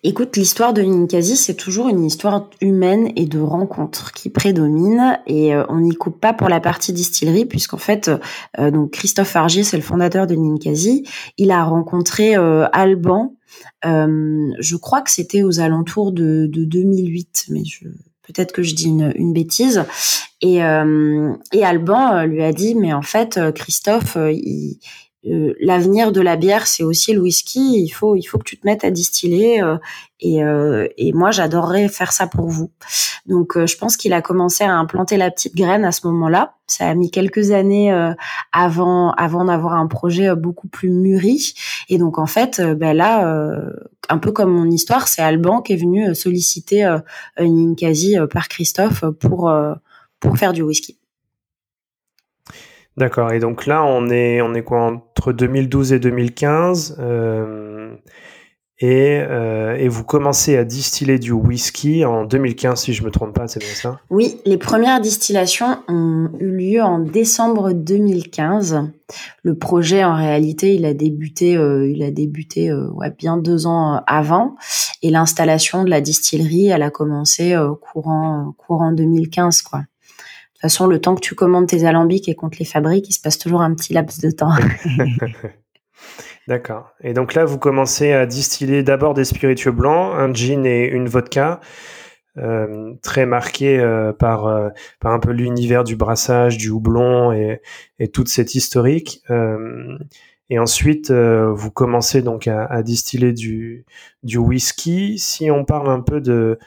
Écoute, 0.03 0.37
l'histoire 0.37 0.73
de 0.73 0.83
Ninkasi, 0.83 1.35
c'est 1.35 1.55
toujours 1.55 1.89
une 1.89 2.05
histoire 2.05 2.51
humaine 2.61 3.11
et 3.15 3.25
de 3.25 3.39
rencontres 3.39 4.11
qui 4.11 4.29
prédomine 4.29 5.17
et 5.25 5.55
euh, 5.55 5.65
on 5.69 5.79
n'y 5.79 5.95
coupe 5.95 6.21
pas 6.21 6.33
pour 6.33 6.49
la 6.49 6.59
partie 6.59 6.93
distillerie 6.93 7.45
puisqu'en 7.45 7.79
fait, 7.79 8.11
euh, 8.59 8.69
donc 8.69 8.91
Christophe 8.91 9.29
Fargier, 9.29 9.63
c'est 9.63 9.75
le 9.75 9.81
fondateur 9.81 10.27
de 10.27 10.35
Ninkasi, 10.35 11.03
il 11.39 11.49
a 11.49 11.63
rencontré 11.63 12.37
euh, 12.37 12.67
Alban, 12.73 13.33
je 13.83 14.75
crois 14.75 15.01
que 15.01 15.09
c'était 15.09 15.41
aux 15.41 15.59
alentours 15.59 16.11
de, 16.11 16.45
de 16.45 16.63
2008, 16.63 17.47
mais 17.49 17.63
peut-être 18.21 18.51
que 18.51 18.61
je 18.61 18.75
dis 18.75 18.89
une, 18.89 19.11
une 19.15 19.33
bêtise. 19.33 19.83
Et, 20.41 20.57
et 20.57 21.65
Alban 21.65 22.25
lui 22.25 22.43
a 22.43 22.51
dit, 22.51 22.75
mais 22.75 22.93
en 22.93 23.01
fait, 23.01 23.39
Christophe, 23.55 24.17
il, 24.29 24.79
euh, 25.29 25.53
l'avenir 25.59 26.11
de 26.11 26.21
la 26.21 26.35
bière, 26.35 26.67
c'est 26.67 26.83
aussi 26.83 27.13
le 27.13 27.21
whisky. 27.21 27.83
Il 27.83 27.89
faut, 27.89 28.15
il 28.15 28.23
faut 28.23 28.37
que 28.37 28.43
tu 28.43 28.57
te 28.57 28.65
mettes 28.65 28.83
à 28.83 28.91
distiller. 28.91 29.61
Euh, 29.61 29.77
et, 30.19 30.43
euh, 30.43 30.87
et, 30.97 31.13
moi, 31.13 31.31
j'adorerais 31.31 31.89
faire 31.89 32.11
ça 32.11 32.27
pour 32.27 32.47
vous. 32.47 32.71
Donc, 33.25 33.57
je 33.57 33.77
pense 33.77 33.97
qu'il 33.97 34.13
a 34.13 34.21
commencé 34.21 34.63
à 34.63 34.73
implanter 34.73 35.17
la 35.17 35.29
petite 35.29 35.55
graine 35.55 35.85
à 35.85 35.91
ce 35.91 36.07
moment-là. 36.07 36.55
Ça 36.65 36.87
a 36.87 36.95
mis 36.95 37.11
quelques 37.11 37.51
années 37.51 37.91
avant, 38.51 39.11
avant 39.11 39.45
d'avoir 39.45 39.73
un 39.73 39.87
projet 39.87 40.35
beaucoup 40.35 40.67
plus 40.67 40.89
mûri. 40.89 41.53
Et 41.89 41.97
donc, 41.97 42.17
en 42.17 42.25
fait, 42.25 42.61
ben 42.61 42.93
là, 42.93 43.53
un 44.09 44.17
peu 44.17 44.31
comme 44.31 44.51
mon 44.51 44.71
histoire, 44.71 45.07
c'est 45.07 45.21
Alban 45.21 45.61
qui 45.61 45.73
est 45.73 45.77
venu 45.77 46.15
solliciter 46.15 46.83
une 47.37 47.71
Inkasi 47.71 48.15
par 48.31 48.47
Christophe 48.47 49.03
pour 49.19 49.51
pour 50.19 50.37
faire 50.37 50.53
du 50.53 50.63
whisky. 50.63 50.97
D'accord. 52.97 53.31
Et 53.31 53.39
donc 53.39 53.67
là, 53.67 53.83
on 53.85 54.09
est, 54.09 54.41
on 54.41 54.55
est 54.55 54.63
quoi 54.63 54.81
entre 54.81 55.31
2012 55.31 55.93
et 55.93 55.99
2015 55.99 56.97
euh, 56.99 57.95
et, 58.79 59.19
euh, 59.19 59.75
et, 59.75 59.87
vous 59.87 60.03
commencez 60.03 60.55
à 60.55 60.63
distiller 60.63 61.17
du 61.17 61.31
whisky 61.31 62.05
en 62.05 62.25
2015, 62.25 62.79
si 62.79 62.93
je 62.93 63.03
me 63.03 63.09
trompe 63.09 63.33
pas, 63.33 63.47
c'est 63.47 63.59
bien 63.59 63.73
ça? 63.73 63.99
Oui, 64.11 64.39
les 64.45 64.59
premières 64.59 65.01
distillations 65.01 65.79
ont 65.87 66.29
eu 66.39 66.51
lieu 66.51 66.83
en 66.83 66.99
décembre 66.99 67.71
2015. 67.73 68.83
Le 69.41 69.57
projet, 69.57 70.03
en 70.03 70.15
réalité, 70.15 70.75
il 70.75 70.85
a 70.85 70.93
débuté, 70.93 71.57
euh, 71.57 71.89
il 71.89 72.03
a 72.03 72.11
débuté 72.11 72.71
ouais, 72.71 73.09
bien 73.17 73.37
deux 73.37 73.65
ans 73.65 74.03
avant, 74.05 74.55
et 75.01 75.09
l'installation 75.09 75.83
de 75.83 75.89
la 75.89 75.99
distillerie, 75.99 76.67
elle 76.67 76.83
a 76.83 76.91
commencé 76.91 77.57
courant 77.81 78.53
courant 78.57 78.91
2015, 78.91 79.63
quoi. 79.63 79.81
Toute 80.57 80.71
façon, 80.71 80.87
le 80.87 80.99
temps 80.99 81.13
que 81.13 81.21
tu 81.21 81.35
commandes 81.35 81.67
tes 81.67 81.85
alambics 81.85 82.27
et 82.27 82.33
qu'on 82.33 82.49
te 82.49 82.57
les 82.57 82.65
fabrique, 82.65 83.07
il 83.07 83.13
se 83.13 83.21
passe 83.21 83.37
toujours 83.37 83.61
un 83.61 83.75
petit 83.75 83.93
laps 83.93 84.19
de 84.19 84.31
temps. 84.31 84.49
D'accord. 86.47 86.93
Et 87.01 87.13
donc 87.13 87.35
là, 87.35 87.45
vous 87.45 87.59
commencez 87.59 88.11
à 88.11 88.25
distiller 88.25 88.81
d'abord 88.81 89.13
des 89.13 89.23
spiritueux 89.23 89.71
blancs, 89.71 90.15
un 90.17 90.33
gin 90.33 90.65
et 90.65 90.87
une 90.87 91.07
vodka, 91.07 91.59
euh, 92.39 92.95
très 93.03 93.27
marqués 93.27 93.79
euh, 93.79 94.13
par, 94.13 94.47
euh, 94.47 94.69
par 94.99 95.11
un 95.13 95.19
peu 95.19 95.31
l'univers 95.31 95.83
du 95.83 95.95
brassage, 95.95 96.57
du 96.57 96.69
houblon 96.69 97.33
et, 97.33 97.61
et 97.99 98.07
toute 98.07 98.27
cette 98.27 98.55
historique. 98.55 99.21
et 100.49 100.57
ensuite, 100.57 101.11
vous 101.11 101.69
commencez 101.69 102.23
donc 102.23 102.47
à, 102.47 102.65
à, 102.65 102.81
distiller 102.81 103.31
du, 103.31 103.85
du 104.23 104.39
whisky. 104.39 105.19
Si 105.19 105.51
on 105.51 105.65
parle 105.65 105.91
un 105.91 106.01
peu 106.01 106.19
de, 106.19 106.57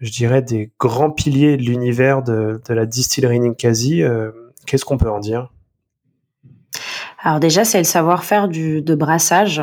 je 0.00 0.10
dirais, 0.10 0.42
des 0.42 0.72
grands 0.78 1.10
piliers 1.10 1.56
de 1.56 1.62
l'univers 1.62 2.22
de, 2.22 2.60
la 2.68 2.86
distillerie 2.86 3.40
Ninkasi. 3.40 4.02
Euh, 4.02 4.30
qu'est-ce 4.66 4.84
qu'on 4.84 4.98
peut 4.98 5.10
en 5.10 5.20
dire? 5.20 5.52
Alors 7.22 7.40
déjà, 7.40 7.64
c'est 7.64 7.78
le 7.78 7.84
savoir-faire 7.84 8.48
de 8.48 8.94
brassage. 8.94 9.62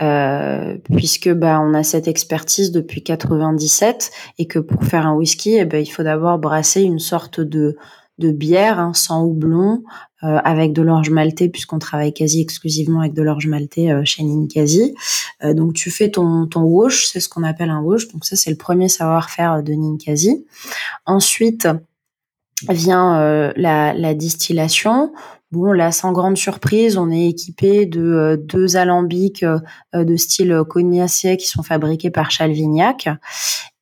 Euh, 0.00 0.76
puisque 0.94 1.28
bah 1.28 1.60
on 1.60 1.74
a 1.74 1.82
cette 1.82 2.06
expertise 2.06 2.70
depuis 2.70 3.02
97 3.02 4.12
et 4.38 4.46
que 4.46 4.60
pour 4.60 4.84
faire 4.84 5.08
un 5.08 5.14
whisky, 5.14 5.56
eh 5.56 5.64
ben, 5.64 5.82
il 5.82 5.88
faut 5.88 6.04
d'abord 6.04 6.38
brasser 6.38 6.82
une 6.82 7.00
sorte 7.00 7.40
de 7.40 7.76
de 8.18 8.30
bière 8.30 8.78
hein, 8.78 8.92
sans 8.94 9.24
houblon 9.24 9.82
euh, 10.24 10.38
avec 10.42 10.72
de 10.72 10.82
l'orge 10.82 11.10
maltais 11.10 11.48
puisqu'on 11.48 11.78
travaille 11.78 12.12
quasi 12.12 12.40
exclusivement 12.40 13.00
avec 13.00 13.14
de 13.14 13.22
l'orge 13.22 13.46
maltais 13.46 13.92
euh, 13.92 14.02
chez 14.04 14.24
Ninkasi. 14.24 14.94
Euh, 15.44 15.54
donc 15.54 15.74
tu 15.74 15.92
fais 15.92 16.10
ton 16.10 16.46
ton 16.46 16.62
wash, 16.62 17.06
c'est 17.06 17.20
ce 17.20 17.28
qu'on 17.28 17.44
appelle 17.44 17.70
un 17.70 17.80
wash. 17.80 18.08
Donc 18.08 18.24
ça 18.24 18.34
c'est 18.34 18.50
le 18.50 18.56
premier 18.56 18.88
savoir-faire 18.88 19.62
de 19.62 19.72
Ninkasi. 19.72 20.44
Ensuite 21.06 21.68
vient 22.68 23.52
la, 23.56 23.94
la 23.94 24.14
distillation. 24.14 25.12
Bon, 25.52 25.72
là, 25.72 25.92
sans 25.92 26.10
grande 26.10 26.36
surprise, 26.36 26.98
on 26.98 27.08
est 27.08 27.28
équipé 27.28 27.86
de 27.86 28.38
deux 28.44 28.76
alambics 28.76 29.44
de 29.94 30.16
style 30.16 30.62
cognacier 30.68 31.36
qui 31.36 31.46
sont 31.46 31.62
fabriqués 31.62 32.10
par 32.10 32.32
Chalvignac. 32.32 33.08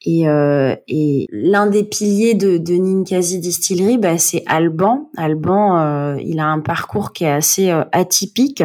Et, 0.08 0.28
euh, 0.28 0.76
et 0.86 1.26
l'un 1.32 1.66
des 1.66 1.82
piliers 1.82 2.34
de, 2.34 2.58
de 2.58 2.74
Ninkasi 2.74 3.40
Distillery, 3.40 3.98
bah, 3.98 4.18
c'est 4.18 4.44
Alban. 4.46 5.10
Alban, 5.16 5.80
euh, 5.80 6.16
il 6.24 6.38
a 6.38 6.46
un 6.46 6.60
parcours 6.60 7.12
qui 7.12 7.24
est 7.24 7.30
assez 7.30 7.70
euh, 7.70 7.82
atypique. 7.90 8.62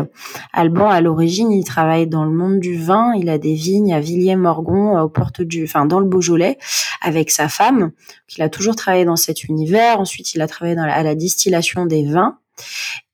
Alban, 0.54 0.88
à 0.88 1.02
l'origine, 1.02 1.52
il 1.52 1.64
travaille 1.64 2.06
dans 2.06 2.26
le 2.26 2.32
monde 2.32 2.60
du 2.60 2.78
vin. 2.78 3.14
Il 3.16 3.28
a 3.28 3.40
des 3.40 3.56
vignes 3.56 3.92
à 3.92 4.00
Villiers-Morgon, 4.00 5.02
aux 5.02 5.10
portes 5.10 5.42
du, 5.42 5.64
enfin 5.64 5.88
dans 5.88 6.00
le 6.00 6.06
Beaujolais, 6.06 6.60
avec 7.02 7.32
sa 7.32 7.50
femme. 7.50 7.90
Il 8.38 8.44
a 8.44 8.50
toujours 8.50 8.76
travaillé 8.76 9.06
dans 9.06 9.16
cet 9.16 9.44
univers. 9.44 10.00
Ensuite, 10.00 10.36
il 10.36 10.42
a 10.42 10.48
travaillé 10.48 10.76
dans 10.76 10.84
à 10.84 11.02
la 11.02 11.16
distillation 11.16 11.88
des 11.88 12.06
vins. 12.06 12.38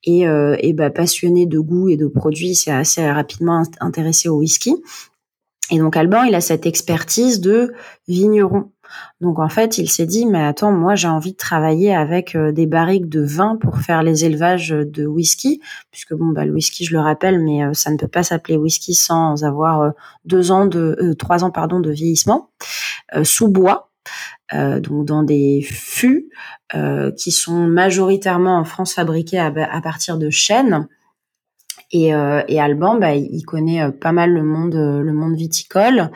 Et, 0.04 0.24
et 0.58 0.72
bah, 0.72 0.90
passionné 0.90 1.46
de 1.46 1.58
goût 1.58 1.88
et 1.88 1.96
de 1.96 2.06
produits, 2.06 2.50
il 2.50 2.54
s'est 2.54 2.70
assez 2.70 3.06
rapidement 3.10 3.62
intéressé 3.80 4.28
au 4.28 4.38
whisky. 4.38 4.74
Et 5.70 5.78
donc 5.78 5.96
Alban, 5.96 6.22
il 6.22 6.34
a 6.34 6.40
cette 6.40 6.66
expertise 6.66 7.40
de 7.40 7.74
vigneron. 8.06 8.70
Donc 9.20 9.38
en 9.38 9.48
fait, 9.48 9.76
il 9.76 9.90
s'est 9.90 10.06
dit 10.06 10.24
mais 10.24 10.42
attends, 10.42 10.72
moi 10.72 10.94
j'ai 10.94 11.08
envie 11.08 11.32
de 11.32 11.36
travailler 11.36 11.94
avec 11.94 12.34
euh, 12.34 12.52
des 12.52 12.66
barriques 12.66 13.08
de 13.08 13.20
vin 13.20 13.56
pour 13.56 13.78
faire 13.78 14.02
les 14.02 14.24
élevages 14.24 14.70
de 14.70 15.06
whisky, 15.06 15.60
puisque 15.90 16.14
bon 16.14 16.28
bah 16.28 16.46
le 16.46 16.52
whisky, 16.52 16.84
je 16.84 16.94
le 16.94 17.00
rappelle, 17.00 17.42
mais 17.42 17.64
euh, 17.64 17.74
ça 17.74 17.90
ne 17.90 17.98
peut 17.98 18.08
pas 18.08 18.22
s'appeler 18.22 18.56
whisky 18.56 18.94
sans 18.94 19.44
avoir 19.44 19.82
euh, 19.82 19.90
deux 20.24 20.50
ans 20.50 20.64
de 20.64 21.14
trois 21.18 21.44
ans 21.44 21.50
pardon 21.50 21.80
de 21.80 21.90
vieillissement 21.90 22.50
sous 23.22 23.48
bois. 23.48 23.90
donc 24.52 25.04
dans 25.04 25.22
des 25.22 25.62
fûts 25.62 26.30
qui 27.16 27.30
sont 27.30 27.66
majoritairement 27.66 28.58
en 28.58 28.64
France 28.64 28.94
fabriqués 28.94 29.38
à, 29.38 29.46
à 29.46 29.80
partir 29.80 30.18
de 30.18 30.30
chênes 30.30 30.88
et, 31.90 32.14
euh, 32.14 32.42
et 32.48 32.60
Alban, 32.60 32.98
bah, 32.98 33.14
il 33.14 33.42
connaît 33.44 33.82
euh, 33.82 33.90
pas 33.90 34.12
mal 34.12 34.30
le 34.30 34.42
monde, 34.42 34.74
euh, 34.74 35.00
le 35.00 35.12
monde 35.14 35.34
viticole 35.36 36.10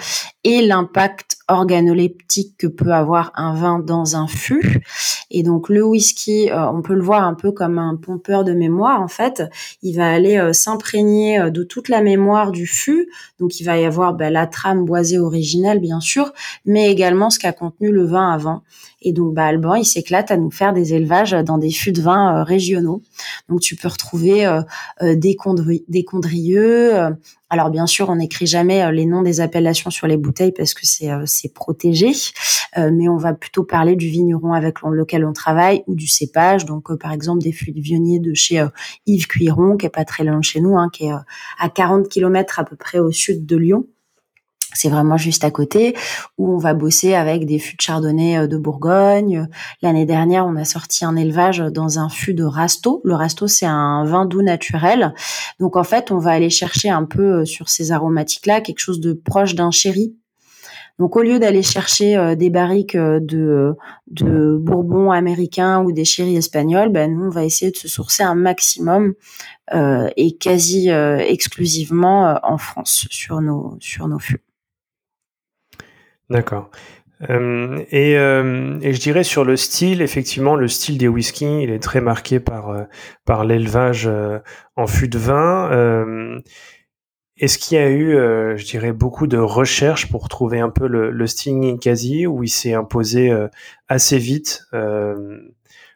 et 0.45 0.61
l'impact 0.61 1.39
organoleptique 1.49 2.57
que 2.59 2.67
peut 2.67 2.93
avoir 2.93 3.33
un 3.37 3.55
vin 3.55 3.79
dans 3.79 4.17
un 4.17 4.27
fût. 4.27 4.83
Et 5.31 5.43
donc 5.43 5.71
le 5.71 5.83
whisky, 5.83 6.51
on 6.53 6.83
peut 6.83 6.95
le 6.95 7.03
voir 7.03 7.25
un 7.25 7.35
peu 7.35 7.53
comme 7.53 7.79
un 7.79 7.97
pompeur 7.97 8.45
de 8.45 8.53
mémoire. 8.53 9.01
En 9.01 9.09
fait, 9.09 9.43
il 9.83 9.97
va 9.97 10.11
aller 10.11 10.53
s'imprégner 10.53 11.51
de 11.51 11.63
toute 11.63 11.89
la 11.89 12.03
mémoire 12.03 12.53
du 12.53 12.67
fût. 12.67 13.09
Donc 13.39 13.61
il 13.61 13.65
va 13.65 13.79
y 13.79 13.85
avoir 13.85 14.15
bah, 14.15 14.31
la 14.31 14.47
trame 14.47 14.85
boisée 14.85 15.19
originelle, 15.19 15.81
bien 15.81 16.01
sûr, 16.01 16.33
mais 16.67 16.91
également 16.91 17.31
ce 17.31 17.39
qu'a 17.39 17.53
contenu 17.53 17.93
le 17.93 18.05
vin 18.05 18.31
avant. 18.31 18.63
Et 19.05 19.13
donc, 19.13 19.35
bah, 19.35 19.47
Alban, 19.47 19.75
il 19.75 19.85
s'éclate 19.85 20.31
à 20.31 20.37
nous 20.37 20.51
faire 20.51 20.73
des 20.73 20.95
élevages 20.95 21.33
dans 21.33 21.59
des 21.59 21.71
fûts 21.71 21.93
de 21.93 22.01
vin 22.01 22.39
euh, 22.39 22.43
régionaux. 22.43 23.03
Donc, 23.49 23.61
tu 23.61 23.77
peux 23.77 23.89
retrouver 23.89 24.47
euh, 24.47 24.63
euh, 25.03 25.15
des, 25.17 25.37
des 25.89 26.05
condrieux. 26.05 26.93
alors, 27.51 27.71
bien 27.71 27.87
sûr, 27.87 28.09
on 28.09 28.17
n'écrit 28.17 28.47
jamais 28.47 28.91
les 28.93 29.07
noms 29.07 29.23
des 29.23 29.41
appellations 29.41 29.91
sur 29.91 30.07
les 30.07 30.17
bouteilles 30.17 30.53
parce 30.53 30.75
que 30.75 30.87
c'est 30.87 31.11
c'est 31.27 31.53
protégé. 31.53 32.13
mais 32.77 33.09
on 33.09 33.17
va 33.17 33.35
plutôt 33.35 33.65
parler 33.65 33.97
du 33.97 34.09
vigneron 34.09 34.53
avec 34.53 34.81
lequel 34.83 35.25
on 35.25 35.33
travaille 35.33 35.83
ou 35.87 35.95
du 35.95 36.07
cépage. 36.07 36.65
Donc, 36.65 36.95
par 36.99 37.13
exemple, 37.13 37.43
des 37.43 37.53
fûts 37.53 37.73
de 37.73 37.81
vionnier 37.81 38.19
de 38.21 38.33
chez 38.35 38.65
Yves 39.07 39.27
Cuiron, 39.27 39.77
qui 39.77 39.87
est 39.87 39.91
pas 39.91 40.05
très 40.05 40.25
loin 40.25 40.39
de 40.39 40.45
chez 40.45 40.61
nous, 40.61 40.79
hein, 40.79 40.89
qui 40.93 41.05
est 41.07 41.13
à 41.59 41.69
40 41.69 42.09
km 42.09 42.59
à 42.59 42.65
peu 42.65 42.77
près 42.77 42.99
au 42.99 43.11
sud 43.11 43.45
de 43.45 43.57
Lyon 43.57 43.87
c'est 44.75 44.89
vraiment 44.89 45.17
juste 45.17 45.45
à 45.45 45.51
côté, 45.51 45.95
où 46.39 46.55
on 46.55 46.59
va 46.59 46.75
bosser 46.75 47.15
avec 47.15 47.47
des 47.47 47.59
fûts 47.59 47.77
de 47.77 47.81
chardonnay 47.81 48.39
euh, 48.39 48.47
de 48.47 48.57
Bourgogne. 48.57 49.49
L'année 49.83 50.07
dernière, 50.07 50.47
on 50.47 50.57
a 50.57 50.65
sorti 50.65 51.05
un 51.05 51.17
élevage 51.17 51.59
dans 51.59 51.99
un 51.99 52.09
fût 52.09 52.35
de 52.35 52.45
Rasto. 52.45 53.01
Le 53.05 53.15
Rasto, 53.15 53.47
c'est 53.47 53.67
un 53.67 54.05
vin 54.05 54.27
doux 54.27 54.43
naturel. 54.43 55.15
Donc 55.61 55.77
en 55.77 55.85
fait, 55.85 56.11
on 56.11 56.19
va 56.19 56.31
aller 56.33 56.51
chercher 56.51 56.91
un 56.91 57.05
peu 57.05 57.41
euh, 57.41 57.45
sur 57.45 57.69
ces 57.69 57.93
aromatiques-là 57.93 58.61
quelque 58.61 58.81
chose 58.81 59.01
de 59.01 59.13
proche 59.13 59.55
d'un 59.55 59.71
sherry. 59.71 60.15
Donc 60.99 61.17
au 61.17 61.23
lieu 61.23 61.39
d'aller 61.39 61.63
chercher 61.63 62.17
euh, 62.17 62.35
des 62.35 62.51
barriques 62.51 62.97
de, 62.97 63.75
de 64.09 64.57
bourbon 64.61 65.11
américain 65.11 65.83
ou 65.83 65.91
des 65.91 66.05
sherry 66.05 66.37
espagnols, 66.37 66.91
ben 66.91 67.13
nous 67.13 67.27
on 67.27 67.31
va 67.31 67.45
essayer 67.45 67.71
de 67.71 67.77
se 67.77 67.89
sourcer 67.89 68.23
un 68.23 68.35
maximum 68.35 69.15
et 70.17 70.37
quasi 70.37 70.91
exclusivement 70.91 72.39
en 72.43 72.59
France 72.59 73.07
sur 73.11 73.41
nos 73.41 73.79
sur 73.81 74.07
nos 74.07 74.19
fûts. 74.19 74.43
D'accord. 76.33 76.71
Euh, 77.31 77.85
et, 77.91 78.19
euh, 78.19 78.79
et, 78.83 78.93
je 78.93 79.01
dirais 79.01 79.23
sur 79.23 79.45
le 79.45 79.57
style, 79.57 80.03
effectivement, 80.03 80.57
le 80.57 80.67
style 80.67 80.99
des 80.99 81.07
whisky, 81.07 81.63
il 81.63 81.71
est 81.71 81.79
très 81.79 82.01
marqué 82.01 82.41
par, 82.41 82.71
euh, 82.71 82.83
par 83.25 83.45
l'élevage 83.45 84.11
en 84.77 84.87
fût 84.87 85.09
de 85.09 85.19
vin. 85.19 86.43
Est-ce 87.39 87.59
qu'il 87.59 87.77
y 87.77 87.81
a 87.81 87.91
eu, 87.91 88.13
je 88.57 88.65
dirais, 88.65 88.93
beaucoup 88.93 89.27
de 89.27 89.39
recherches 89.39 90.11
pour 90.11 90.29
trouver 90.29 90.61
un 90.61 90.71
peu 90.71 90.87
le, 90.87 91.11
le 91.11 91.27
style 91.27 91.79
quasi 91.81 92.27
où 92.27 92.43
il 92.43 92.49
s'est 92.49 92.75
imposé 92.75 93.33
assez 93.89 94.19
vite 94.19 94.65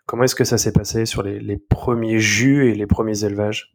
Comment 0.07 0.23
est-ce 0.23 0.37
que 0.37 0.45
ça 0.45 0.57
s'est 0.57 0.73
passé 0.73 1.05
sur 1.05 1.23
les, 1.25 1.57
premiers 1.57 2.21
jus 2.21 2.71
et 2.71 2.75
les 2.75 2.87
premiers 2.87 3.25
élevages? 3.25 3.75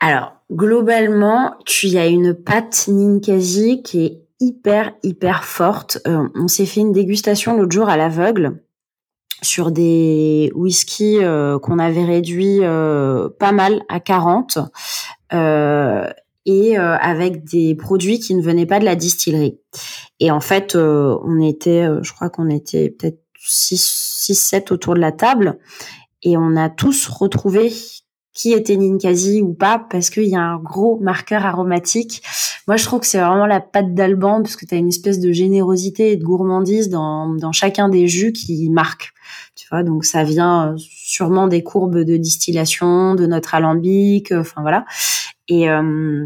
Alors, 0.00 0.32
globalement, 0.50 1.54
tu 1.66 1.88
y 1.88 1.98
a 1.98 2.06
une 2.06 2.34
pâte 2.34 2.88
Ninkasi 2.88 3.82
qui 3.82 4.06
est 4.06 4.29
hyper 4.40 4.92
hyper 5.02 5.44
forte. 5.44 5.98
Euh, 6.06 6.28
on 6.34 6.48
s'est 6.48 6.66
fait 6.66 6.80
une 6.80 6.92
dégustation 6.92 7.56
l'autre 7.56 7.72
jour 7.72 7.88
à 7.88 7.96
l'aveugle 7.96 8.62
sur 9.42 9.70
des 9.70 10.52
whisky 10.54 11.18
qu'on 11.62 11.78
avait 11.78 12.04
réduit 12.04 12.60
pas 12.60 13.52
mal 13.52 13.80
à 13.88 13.98
40 13.98 14.58
et 16.44 16.76
avec 16.76 17.44
des 17.44 17.74
produits 17.74 18.20
qui 18.20 18.34
ne 18.34 18.42
venaient 18.42 18.66
pas 18.66 18.80
de 18.80 18.84
la 18.84 18.96
distillerie. 18.96 19.58
Et 20.18 20.30
en 20.30 20.40
fait, 20.40 20.74
on 20.76 21.40
était, 21.40 21.86
je 22.02 22.12
crois 22.12 22.28
qu'on 22.28 22.50
était 22.50 22.90
peut-être 22.90 23.22
6, 23.38 24.34
7 24.34 24.72
autour 24.72 24.94
de 24.94 25.00
la 25.00 25.12
table 25.12 25.58
et 26.22 26.36
on 26.36 26.56
a 26.56 26.68
tous 26.68 27.08
retrouvé 27.08 27.72
qui 28.32 28.52
était 28.52 28.76
Ninkasi 28.76 29.42
ou 29.42 29.52
pas 29.52 29.84
parce 29.90 30.10
qu'il 30.10 30.28
y 30.28 30.36
a 30.36 30.42
un 30.42 30.58
gros 30.58 30.98
marqueur 31.00 31.44
aromatique. 31.44 32.22
Moi, 32.68 32.76
je 32.76 32.84
trouve 32.84 33.00
que 33.00 33.06
c'est 33.06 33.18
vraiment 33.18 33.46
la 33.46 33.60
pâte 33.60 33.94
d'Alban 33.94 34.42
parce 34.42 34.56
que 34.56 34.64
tu 34.64 34.74
as 34.74 34.78
une 34.78 34.88
espèce 34.88 35.18
de 35.18 35.32
générosité 35.32 36.12
et 36.12 36.16
de 36.16 36.24
gourmandise 36.24 36.88
dans, 36.88 37.28
dans 37.34 37.52
chacun 37.52 37.88
des 37.88 38.06
jus 38.06 38.32
qui 38.32 38.70
marque. 38.70 39.12
Tu 39.56 39.66
vois, 39.70 39.82
donc 39.82 40.04
ça 40.04 40.24
vient 40.24 40.72
euh, 40.72 40.76
sûrement 40.78 41.46
des 41.46 41.62
courbes 41.62 41.98
de 41.98 42.16
distillation, 42.16 43.14
de 43.14 43.26
notre 43.26 43.54
alambic, 43.54 44.32
euh, 44.32 44.40
enfin 44.40 44.62
voilà. 44.62 44.84
Et 45.48 45.68
euh, 45.68 46.24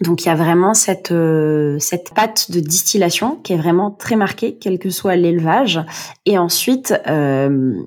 donc 0.00 0.24
il 0.24 0.28
y 0.28 0.30
a 0.30 0.34
vraiment 0.34 0.74
cette 0.74 1.14
cette 1.78 2.12
pâte 2.14 2.50
de 2.50 2.60
distillation 2.60 3.36
qui 3.36 3.52
est 3.52 3.56
vraiment 3.56 3.90
très 3.90 4.16
marquée, 4.16 4.58
quel 4.60 4.78
que 4.78 4.90
soit 4.90 5.16
l'élevage. 5.16 5.80
Et 6.26 6.36
ensuite, 6.36 6.92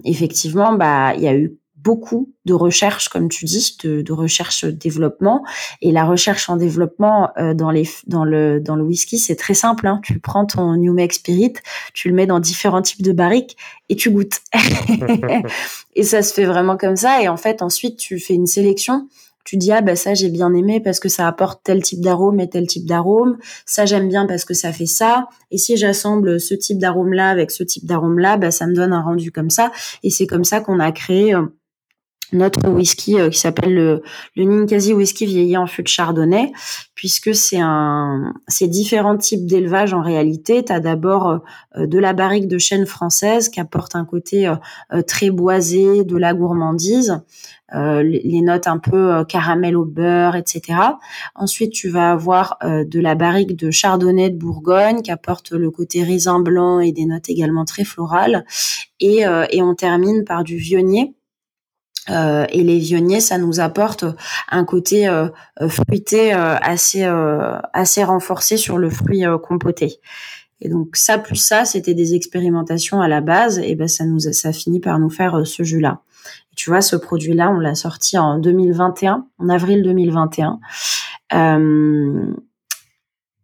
effectivement, 0.05 0.73
bah 0.73 1.13
il 1.15 1.21
y 1.21 1.27
a 1.27 1.35
eu 1.35 1.58
beaucoup 1.83 2.33
de 2.45 2.53
recherche, 2.53 3.09
comme 3.09 3.29
tu 3.29 3.45
dis, 3.45 3.77
de, 3.83 4.01
de 4.01 4.13
recherche-développement. 4.13 5.43
Et 5.81 5.91
la 5.91 6.05
recherche 6.05 6.49
en 6.49 6.57
développement 6.57 7.29
euh, 7.37 7.53
dans, 7.53 7.71
les, 7.71 7.87
dans, 8.07 8.25
le, 8.25 8.59
dans 8.59 8.75
le 8.75 8.83
whisky, 8.83 9.17
c'est 9.17 9.35
très 9.35 9.53
simple. 9.53 9.87
Hein. 9.87 9.99
Tu 10.03 10.19
prends 10.19 10.45
ton 10.45 10.75
New 10.75 10.93
Make 10.93 11.13
Spirit, 11.13 11.53
tu 11.93 12.09
le 12.09 12.15
mets 12.15 12.27
dans 12.27 12.39
différents 12.39 12.81
types 12.81 13.01
de 13.01 13.11
barriques 13.11 13.57
et 13.89 13.95
tu 13.95 14.11
goûtes. 14.11 14.39
et 15.95 16.03
ça 16.03 16.21
se 16.21 16.33
fait 16.33 16.45
vraiment 16.45 16.77
comme 16.77 16.95
ça. 16.95 17.21
Et 17.21 17.27
en 17.27 17.37
fait, 17.37 17.61
ensuite, 17.61 17.97
tu 17.97 18.19
fais 18.19 18.33
une 18.33 18.47
sélection 18.47 19.07
tu 19.49 19.57
dis 19.57 19.71
ah 19.71 19.81
bah 19.81 19.95
ça 19.95 20.13
j'ai 20.13 20.29
bien 20.29 20.53
aimé 20.53 20.79
parce 20.79 20.99
que 20.99 21.09
ça 21.09 21.27
apporte 21.27 21.61
tel 21.63 21.81
type 21.81 22.01
d'arôme 22.01 22.39
et 22.39 22.47
tel 22.47 22.67
type 22.67 22.85
d'arôme 22.85 23.39
ça 23.65 23.87
j'aime 23.87 24.07
bien 24.07 24.27
parce 24.27 24.45
que 24.45 24.53
ça 24.53 24.71
fait 24.71 24.85
ça 24.85 25.27
et 25.49 25.57
si 25.57 25.75
j'assemble 25.75 26.39
ce 26.39 26.53
type 26.53 26.77
d'arôme 26.77 27.13
là 27.13 27.29
avec 27.29 27.49
ce 27.49 27.63
type 27.63 27.85
d'arôme 27.85 28.19
là 28.19 28.37
bah 28.37 28.51
ça 28.51 28.67
me 28.67 28.75
donne 28.75 28.93
un 28.93 29.01
rendu 29.01 29.31
comme 29.31 29.49
ça 29.49 29.71
et 30.03 30.11
c'est 30.11 30.27
comme 30.27 30.43
ça 30.43 30.61
qu'on 30.61 30.79
a 30.79 30.91
créé 30.91 31.33
euh, 31.33 31.47
notre 32.33 32.69
whisky 32.69 33.19
euh, 33.19 33.29
qui 33.29 33.39
s'appelle 33.39 33.73
le, 33.73 34.01
le 34.35 34.43
Ninkasi 34.43 34.93
whisky 34.93 35.25
vieilli 35.25 35.57
en 35.57 35.67
fût 35.67 35.83
de 35.83 35.87
chardonnay, 35.87 36.51
puisque 36.95 37.33
c'est 37.33 37.59
un, 37.59 38.33
c'est 38.47 38.67
différents 38.67 39.17
types 39.17 39.45
d'élevage 39.45 39.93
en 39.93 40.01
réalité. 40.01 40.63
Tu 40.63 40.71
as 40.71 40.79
d'abord 40.79 41.41
euh, 41.75 41.87
de 41.87 41.99
la 41.99 42.13
barrique 42.13 42.47
de 42.47 42.57
chêne 42.57 42.85
française 42.85 43.49
qui 43.49 43.59
apporte 43.59 43.95
un 43.95 44.05
côté 44.05 44.47
euh, 44.47 45.01
très 45.01 45.29
boisé, 45.29 46.03
de 46.03 46.17
la 46.17 46.33
gourmandise, 46.33 47.21
les 47.71 48.41
notes 48.41 48.65
un 48.65 48.79
peu 48.79 49.23
caramel 49.25 49.77
au 49.77 49.85
beurre, 49.85 50.35
etc. 50.35 50.79
Ensuite, 51.35 51.71
tu 51.71 51.87
vas 51.87 52.11
avoir 52.11 52.57
de 52.63 52.99
la 52.99 53.13
barrique 53.13 53.55
de 53.55 53.69
chardonnay 53.69 54.31
de 54.31 54.37
Bourgogne 54.37 55.03
qui 55.03 55.11
apporte 55.11 55.51
le 55.51 55.69
côté 55.69 56.01
raisin 56.03 56.39
blanc 56.39 56.79
et 56.79 56.91
des 56.91 57.05
notes 57.05 57.29
également 57.29 57.65
très 57.65 57.83
florales. 57.83 58.43
Et, 58.99 59.23
et 59.51 59.61
on 59.61 59.75
termine 59.75 60.23
par 60.23 60.43
du 60.43 60.57
vionnier 60.57 61.13
euh, 62.09 62.45
et 62.49 62.63
les 62.63 62.79
vionniers, 62.79 63.19
ça 63.19 63.37
nous 63.37 63.59
apporte 63.59 64.05
un 64.49 64.65
côté 64.65 65.07
euh, 65.07 65.27
euh, 65.61 65.69
fruité 65.69 66.31
assez 66.31 67.03
assez 67.73 68.03
renforcé 68.03 68.57
sur 68.57 68.77
le 68.77 68.89
fruit 68.89 69.23
compoté. 69.43 69.99
Et 70.61 70.69
donc 70.69 70.95
ça 70.95 71.17
plus 71.17 71.37
ça, 71.37 71.65
c'était 71.65 71.93
des 71.93 72.15
expérimentations 72.15 73.01
à 73.01 73.07
la 73.07 73.21
base, 73.21 73.59
et 73.59 73.75
ben 73.75 73.87
ça 73.87 74.05
nous 74.05 74.19
ça 74.19 74.51
finit 74.51 74.79
par 74.79 74.99
nous 74.99 75.09
faire 75.09 75.45
ce 75.45 75.63
jus-là. 75.63 76.01
Tu 76.55 76.69
vois, 76.69 76.81
ce 76.81 76.97
produit-là, 76.97 77.49
on 77.49 77.59
l'a 77.59 77.75
sorti 77.75 78.17
en 78.17 78.37
2021, 78.37 79.25
en 79.37 79.49
avril 79.49 79.81
2021. 79.83 80.59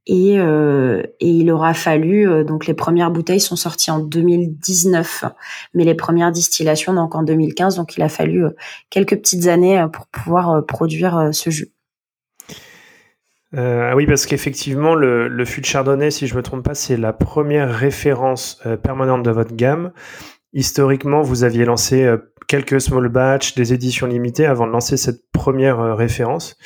Euh, 0.08 1.02
et, 1.20 1.30
il 1.30 1.50
aura 1.50 1.74
fallu 1.74 2.30
euh, 2.30 2.44
donc 2.44 2.68
les 2.68 2.76
premières 2.76 3.10
bouteilles 3.10 3.39
sont 3.39 3.56
sorties 3.56 3.89
en 3.89 3.98
2019 3.98 5.26
mais 5.74 5.84
les 5.84 5.96
premières 5.96 6.32
distillations 6.32 6.94
donc 6.94 7.15
en 7.15 7.24
2015 7.24 7.78
donc 7.78 7.98
il 7.98 8.04
a 8.04 8.10
fallu 8.10 8.46
euh, 8.46 8.52
quelques 8.91 9.15
petites 9.15 9.48
années 9.48 9.84
pour 9.91 10.06
pouvoir 10.06 10.63
produire 10.65 11.30
ce 11.32 11.50
jus. 11.50 11.70
Ah 13.58 13.96
oui 13.96 14.06
parce 14.06 14.26
qu'effectivement 14.26 14.96
le, 14.96 15.28
le 15.28 15.46
fût 15.46 15.62
de 15.62 15.65
chardonnay 15.65 16.12
si 16.12 16.28
je 16.28 16.36
me 16.36 16.44
trompe 16.44 16.63
pas 16.63 16.76
c'est 16.76 16.98
la 16.98 17.13
première 17.13 17.74
référence 17.74 18.62
permanente 18.84 19.24
de 19.24 19.32
votre 19.32 19.56
gamme. 19.56 19.91
Historiquement 20.54 21.22
vous 21.22 21.44
aviez 21.44 21.65
lancé 21.65 22.13
quelques 22.48 22.82
small 22.82 23.08
batch 23.08 23.56
des 23.56 23.74
éditions 23.74 24.08
limitées 24.08 24.46
avant 24.46 24.68
de 24.68 24.72
lancer 24.72 24.98
cette 24.98 25.32
première 25.32 25.96
référence. 25.96 26.58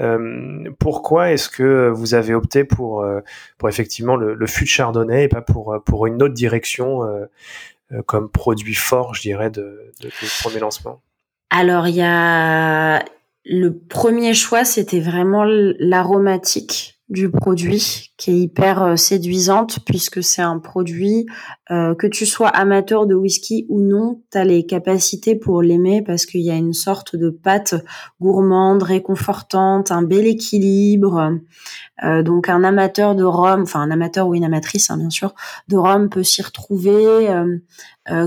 Euh, 0.00 0.70
pourquoi 0.78 1.32
est-ce 1.32 1.48
que 1.48 1.88
vous 1.88 2.14
avez 2.14 2.34
opté 2.34 2.64
pour, 2.64 3.02
euh, 3.02 3.20
pour 3.58 3.68
effectivement 3.68 4.16
le, 4.16 4.34
le 4.34 4.46
fût 4.46 4.64
de 4.64 4.68
chardonnay 4.68 5.24
et 5.24 5.28
pas 5.28 5.42
pour, 5.42 5.76
pour 5.84 6.06
une 6.06 6.22
autre 6.22 6.34
direction 6.34 7.02
euh, 7.04 7.26
comme 8.06 8.30
produit 8.30 8.74
fort, 8.74 9.14
je 9.14 9.20
dirais, 9.20 9.50
de, 9.50 9.92
de, 10.00 10.08
de 10.08 10.42
premier 10.42 10.60
lancement? 10.60 11.02
Alors, 11.50 11.86
il 11.88 11.96
y 11.96 12.02
a 12.02 13.04
le 13.44 13.76
premier 13.76 14.34
choix, 14.34 14.64
c'était 14.64 15.00
vraiment 15.00 15.44
l'aromatique 15.44 17.00
du 17.12 17.30
produit 17.30 18.10
qui 18.16 18.30
est 18.30 18.38
hyper 18.38 18.82
euh, 18.82 18.96
séduisante 18.96 19.80
puisque 19.84 20.22
c'est 20.22 20.40
un 20.40 20.58
produit 20.58 21.26
euh, 21.70 21.94
que 21.94 22.06
tu 22.06 22.24
sois 22.24 22.48
amateur 22.48 23.06
de 23.06 23.14
whisky 23.14 23.66
ou 23.68 23.80
non, 23.80 24.22
tu 24.32 24.38
as 24.38 24.44
les 24.44 24.64
capacités 24.64 25.36
pour 25.36 25.60
l'aimer 25.60 26.02
parce 26.02 26.24
qu'il 26.24 26.40
y 26.40 26.50
a 26.50 26.56
une 26.56 26.72
sorte 26.72 27.14
de 27.14 27.28
pâte 27.28 27.74
gourmande, 28.20 28.82
réconfortante, 28.82 29.90
un 29.90 30.02
bel 30.02 30.26
équilibre. 30.26 31.34
Euh, 32.02 32.22
donc 32.22 32.48
un 32.48 32.64
amateur 32.64 33.14
de 33.14 33.24
rhum, 33.24 33.62
enfin 33.62 33.80
un 33.80 33.90
amateur 33.90 34.26
ou 34.26 34.34
une 34.34 34.44
amatrice 34.44 34.90
hein, 34.90 34.96
bien 34.96 35.10
sûr, 35.10 35.34
de 35.68 35.76
rhum 35.76 36.08
peut 36.08 36.22
s'y 36.22 36.40
retrouver. 36.40 37.28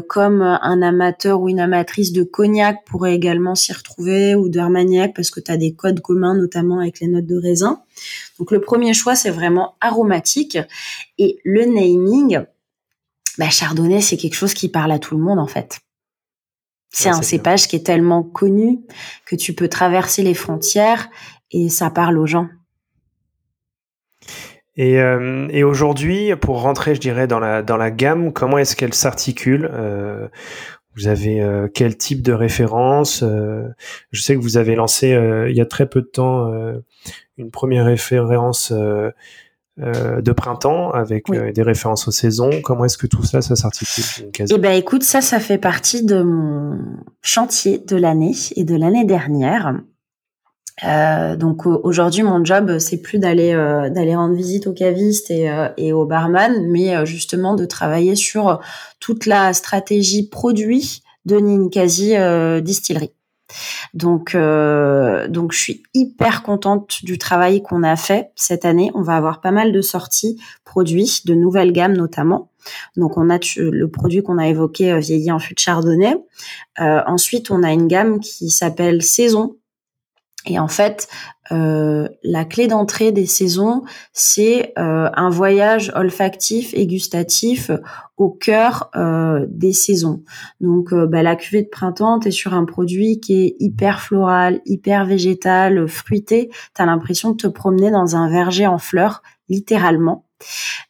Comme 0.07 0.41
un 0.41 0.81
amateur 0.81 1.41
ou 1.41 1.49
une 1.49 1.59
amatrice 1.59 2.13
de 2.13 2.23
cognac 2.23 2.85
pourrait 2.85 3.13
également 3.13 3.55
s'y 3.55 3.73
retrouver 3.73 4.33
ou 4.33 4.47
d'Armagnac 4.47 5.13
parce 5.13 5.31
que 5.31 5.39
tu 5.39 5.51
as 5.51 5.57
des 5.57 5.73
codes 5.73 5.99
communs 5.99 6.35
notamment 6.35 6.79
avec 6.79 7.01
les 7.01 7.07
notes 7.07 7.25
de 7.25 7.37
raisin. 7.37 7.81
Donc 8.39 8.51
le 8.51 8.61
premier 8.61 8.93
choix 8.93 9.15
c'est 9.15 9.31
vraiment 9.31 9.75
aromatique 9.81 10.57
et 11.17 11.39
le 11.43 11.65
naming, 11.65 12.45
bah, 13.37 13.49
chardonnay 13.49 13.99
c'est 13.99 14.17
quelque 14.17 14.35
chose 14.35 14.53
qui 14.53 14.69
parle 14.69 14.93
à 14.93 14.99
tout 14.99 15.17
le 15.17 15.23
monde 15.23 15.39
en 15.39 15.47
fait. 15.47 15.79
C'est 16.93 17.09
un 17.09 17.21
cépage 17.21 17.67
qui 17.67 17.75
est 17.75 17.85
tellement 17.85 18.23
connu 18.23 18.79
que 19.25 19.35
tu 19.35 19.53
peux 19.53 19.67
traverser 19.67 20.23
les 20.23 20.33
frontières 20.33 21.09
et 21.51 21.67
ça 21.67 21.89
parle 21.89 22.17
aux 22.17 22.25
gens. 22.25 22.47
Et, 24.77 24.99
euh, 24.99 25.47
et 25.51 25.63
aujourd'hui, 25.63 26.35
pour 26.35 26.61
rentrer, 26.61 26.95
je 26.95 26.99
dirais, 26.99 27.27
dans 27.27 27.39
la, 27.39 27.61
dans 27.61 27.77
la 27.77 27.91
gamme, 27.91 28.33
comment 28.33 28.57
est-ce 28.57 28.75
qu'elle 28.75 28.93
s'articule 28.93 29.69
euh, 29.73 30.27
Vous 30.95 31.07
avez 31.07 31.41
euh, 31.41 31.67
quel 31.73 31.97
type 31.97 32.21
de 32.21 32.33
référence 32.33 33.23
euh, 33.23 33.69
Je 34.11 34.21
sais 34.21 34.35
que 34.35 34.41
vous 34.41 34.57
avez 34.57 34.75
lancé 34.75 35.17
il 35.49 35.55
y 35.55 35.61
a 35.61 35.65
très 35.65 35.87
peu 35.87 36.01
de 36.01 36.07
temps 36.07 36.51
une 37.37 37.51
première 37.51 37.85
référence 37.85 38.73
de 39.77 40.31
printemps 40.31 40.91
avec 40.91 41.25
des 41.31 41.61
références 41.61 42.07
aux 42.09 42.11
saisons. 42.11 42.49
Comment 42.61 42.83
est-ce 42.83 42.97
que 42.97 43.07
tout 43.07 43.23
ça, 43.23 43.41
ça 43.41 43.55
s'articule 43.55 44.29
Eh 44.37 44.57
ben, 44.57 44.73
écoute, 44.73 45.03
ça, 45.03 45.21
ça 45.21 45.39
fait 45.39 45.57
partie 45.57 46.03
de 46.05 46.21
mon 46.21 46.79
chantier 47.21 47.77
de 47.77 47.95
l'année 47.95 48.33
et 48.57 48.65
de 48.65 48.75
l'année 48.75 49.05
dernière. 49.05 49.73
Euh, 50.83 51.37
donc 51.37 51.65
aujourd'hui 51.65 52.23
mon 52.23 52.43
job 52.43 52.79
c'est 52.79 53.01
plus 53.01 53.17
d'aller 53.17 53.53
euh, 53.53 53.89
d'aller 53.89 54.13
rendre 54.13 54.35
visite 54.35 54.67
aux 54.67 54.73
cavistes 54.73 55.31
et, 55.31 55.49
euh, 55.49 55.69
et 55.77 55.93
aux 55.93 56.05
barman, 56.05 56.67
mais 56.69 57.05
justement 57.05 57.55
de 57.55 57.65
travailler 57.65 58.15
sur 58.15 58.59
toute 58.99 59.25
la 59.25 59.53
stratégie 59.53 60.27
produit 60.27 61.01
de 61.25 61.37
Ninkasi 61.37 62.13
distillerie. 62.61 63.11
Donc 63.93 64.35
donc 64.35 65.53
je 65.53 65.57
suis 65.57 65.83
hyper 65.93 66.43
contente 66.43 67.03
du 67.03 67.17
travail 67.17 67.61
qu'on 67.63 67.83
a 67.83 67.95
fait 67.95 68.31
cette 68.35 68.65
année. 68.65 68.91
On 68.95 69.01
va 69.01 69.15
avoir 69.15 69.39
pas 69.39 69.51
mal 69.51 69.71
de 69.71 69.81
sorties 69.81 70.39
produits 70.65 71.21
de 71.25 71.33
nouvelles 71.33 71.71
gammes 71.71 71.95
notamment. 71.95 72.49
Donc 72.97 73.17
on 73.17 73.29
a 73.29 73.39
le 73.57 73.85
produit 73.85 74.23
qu'on 74.23 74.37
a 74.39 74.47
évoqué 74.47 74.99
vieilli 74.99 75.31
en 75.31 75.39
fût 75.39 75.53
de 75.53 75.59
chardonnay. 75.59 76.17
ensuite 76.77 77.49
on 77.49 77.63
a 77.63 77.71
une 77.71 77.87
gamme 77.87 78.19
qui 78.19 78.49
s'appelle 78.49 79.01
Saison 79.01 79.55
et 80.47 80.59
en 80.59 80.67
fait, 80.67 81.07
euh, 81.51 82.07
la 82.23 82.45
clé 82.45 82.67
d'entrée 82.67 83.11
des 83.11 83.25
saisons, 83.25 83.83
c'est 84.13 84.73
euh, 84.77 85.09
un 85.13 85.29
voyage 85.29 85.91
olfactif 85.95 86.71
et 86.73 86.87
gustatif 86.87 87.71
au 88.17 88.29
cœur 88.29 88.89
euh, 88.95 89.45
des 89.49 89.73
saisons. 89.73 90.23
Donc, 90.61 90.93
bah, 90.93 91.23
la 91.23 91.35
cuvée 91.35 91.63
de 91.63 91.69
printemps, 91.69 92.19
tu 92.19 92.29
es 92.29 92.31
sur 92.31 92.53
un 92.53 92.65
produit 92.65 93.19
qui 93.19 93.43
est 93.43 93.55
hyper 93.59 94.01
floral, 94.01 94.61
hyper 94.65 95.05
végétal, 95.05 95.87
fruité. 95.87 96.49
Tu 96.75 96.81
as 96.81 96.85
l'impression 96.85 97.31
de 97.31 97.37
te 97.37 97.47
promener 97.47 97.91
dans 97.91 98.15
un 98.15 98.29
verger 98.29 98.67
en 98.67 98.77
fleurs, 98.77 99.21
littéralement. 99.49 100.25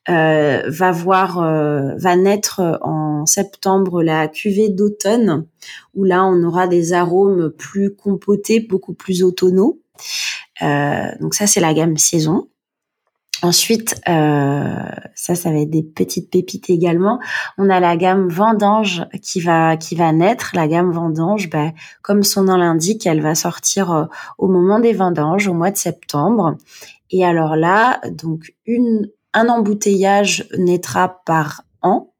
va 0.07 0.91
voir, 0.91 1.39
va 1.39 2.15
naître 2.15 2.79
en 2.81 3.04
en 3.25 3.27
septembre 3.27 4.03
la 4.03 4.27
cuvée 4.27 4.69
d'automne, 4.69 5.47
où 5.95 6.03
là 6.03 6.23
on 6.25 6.43
aura 6.43 6.67
des 6.67 6.93
arômes 6.93 7.49
plus 7.49 7.95
compotés, 7.95 8.59
beaucoup 8.59 8.93
plus 8.93 9.23
automnaux. 9.23 9.81
donc 10.61 11.33
ça 11.33 11.47
c'est 11.47 11.59
la 11.59 11.73
gamme 11.73 11.97
saison. 11.97 12.47
Ensuite, 13.41 14.01
euh, 14.07 14.75
ça, 15.13 15.35
ça 15.35 15.51
va 15.51 15.57
être 15.57 15.69
des 15.69 15.83
petites 15.83 16.31
pépites 16.31 16.69
également. 16.69 17.19
On 17.57 17.69
a 17.69 17.79
la 17.79 17.97
gamme 17.97 18.29
vendange 18.29 19.05
qui 19.21 19.41
va 19.41 19.75
qui 19.75 19.95
va 19.95 20.11
naître. 20.13 20.51
La 20.53 20.67
gamme 20.67 20.91
vendange, 20.91 21.49
ben, 21.49 21.73
comme 22.01 22.23
son 22.23 22.43
nom 22.43 22.55
l'indique, 22.55 23.05
elle 23.05 23.21
va 23.21 23.35
sortir 23.35 23.91
euh, 23.91 24.05
au 24.37 24.47
moment 24.47 24.79
des 24.79 24.93
vendanges, 24.93 25.47
au 25.47 25.53
mois 25.53 25.71
de 25.71 25.77
septembre. 25.77 26.55
Et 27.11 27.25
alors 27.25 27.55
là, 27.55 27.99
donc 28.09 28.53
une 28.65 29.09
un 29.35 29.49
embouteillage 29.49 30.47
naîtra 30.57 31.21
par 31.25 31.63
an. 31.81 32.14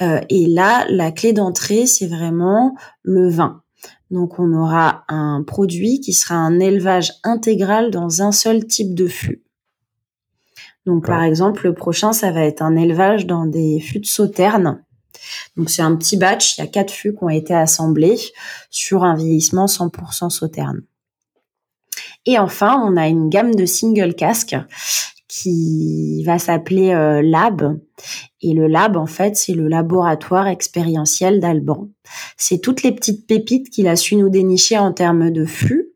Euh, 0.00 0.20
et 0.28 0.46
là, 0.46 0.86
la 0.88 1.12
clé 1.12 1.32
d'entrée, 1.32 1.86
c'est 1.86 2.06
vraiment 2.06 2.74
le 3.02 3.28
vin. 3.28 3.62
Donc 4.10 4.38
on 4.38 4.52
aura 4.52 5.04
un 5.08 5.42
produit 5.42 6.00
qui 6.00 6.12
sera 6.12 6.34
un 6.34 6.60
élevage 6.60 7.12
intégral 7.24 7.90
dans 7.90 8.22
un 8.22 8.32
seul 8.32 8.66
type 8.66 8.94
de 8.94 9.06
fût. 9.06 9.42
Donc, 10.86 11.06
par 11.06 11.22
exemple, 11.22 11.64
le 11.64 11.74
prochain, 11.74 12.12
ça 12.12 12.32
va 12.32 12.44
être 12.44 12.62
un 12.62 12.76
élevage 12.76 13.26
dans 13.26 13.46
des 13.46 13.80
fûts 13.80 14.00
de 14.00 14.06
sauterne. 14.06 14.82
Donc, 15.56 15.70
c'est 15.70 15.82
un 15.82 15.94
petit 15.94 16.16
batch. 16.16 16.58
Il 16.58 16.62
y 16.62 16.64
a 16.64 16.66
quatre 16.66 16.92
fûts 16.92 17.14
qui 17.14 17.22
ont 17.22 17.28
été 17.28 17.54
assemblés 17.54 18.18
sur 18.70 19.04
un 19.04 19.14
vieillissement 19.14 19.66
100% 19.66 20.30
sauterne. 20.30 20.82
Et 22.26 22.38
enfin, 22.38 22.82
on 22.84 22.96
a 22.96 23.08
une 23.08 23.28
gamme 23.28 23.54
de 23.54 23.66
single 23.66 24.14
casques 24.14 24.56
qui 25.32 26.22
va 26.24 26.38
s'appeler 26.38 26.92
euh, 26.92 27.22
Lab. 27.22 27.78
Et 28.42 28.52
le 28.52 28.66
Lab, 28.66 28.98
en 28.98 29.06
fait, 29.06 29.34
c'est 29.34 29.54
le 29.54 29.66
laboratoire 29.66 30.46
expérientiel 30.46 31.40
d'Alban. 31.40 31.88
C'est 32.36 32.58
toutes 32.58 32.82
les 32.82 32.92
petites 32.92 33.26
pépites 33.26 33.70
qu'il 33.70 33.88
a 33.88 33.96
su 33.96 34.16
nous 34.16 34.28
dénicher 34.28 34.76
en 34.76 34.92
termes 34.92 35.30
de 35.30 35.46
fûts 35.46 35.92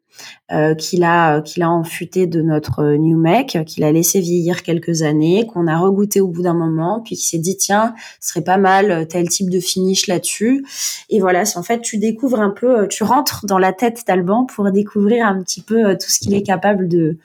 euh, 0.52 0.74
qu'il 0.74 1.02
a 1.02 1.40
qu'il 1.40 1.64
a 1.64 1.70
enfuté 1.70 2.26
de 2.26 2.40
notre 2.40 2.94
New 2.94 3.18
Mac, 3.18 3.58
qu'il 3.66 3.82
a 3.82 3.90
laissé 3.90 4.20
vieillir 4.20 4.62
quelques 4.62 5.02
années, 5.02 5.44
qu'on 5.46 5.66
a 5.66 5.76
regoûté 5.76 6.20
au 6.20 6.28
bout 6.28 6.42
d'un 6.42 6.54
moment, 6.54 7.02
puis 7.04 7.16
qui 7.16 7.24
s'est 7.24 7.38
dit 7.38 7.56
tiens, 7.56 7.94
ce 8.20 8.30
serait 8.30 8.44
pas 8.44 8.56
mal 8.56 8.90
euh, 8.90 9.04
tel 9.04 9.28
type 9.28 9.50
de 9.50 9.60
finish 9.60 10.06
là-dessus. 10.06 10.64
Et 11.10 11.20
voilà, 11.20 11.44
c'est 11.44 11.58
en 11.58 11.62
fait 11.62 11.80
tu 11.80 11.98
découvres 11.98 12.40
un 12.40 12.50
peu, 12.50 12.82
euh, 12.82 12.86
tu 12.86 13.02
rentres 13.02 13.44
dans 13.44 13.58
la 13.58 13.72
tête 13.72 14.04
d'Alban 14.06 14.46
pour 14.46 14.70
découvrir 14.70 15.26
un 15.26 15.42
petit 15.42 15.60
peu 15.60 15.96
tout 15.98 16.08
ce 16.08 16.20
qu'il 16.20 16.32
est 16.32 16.44
capable 16.44 16.88
de 16.88 17.18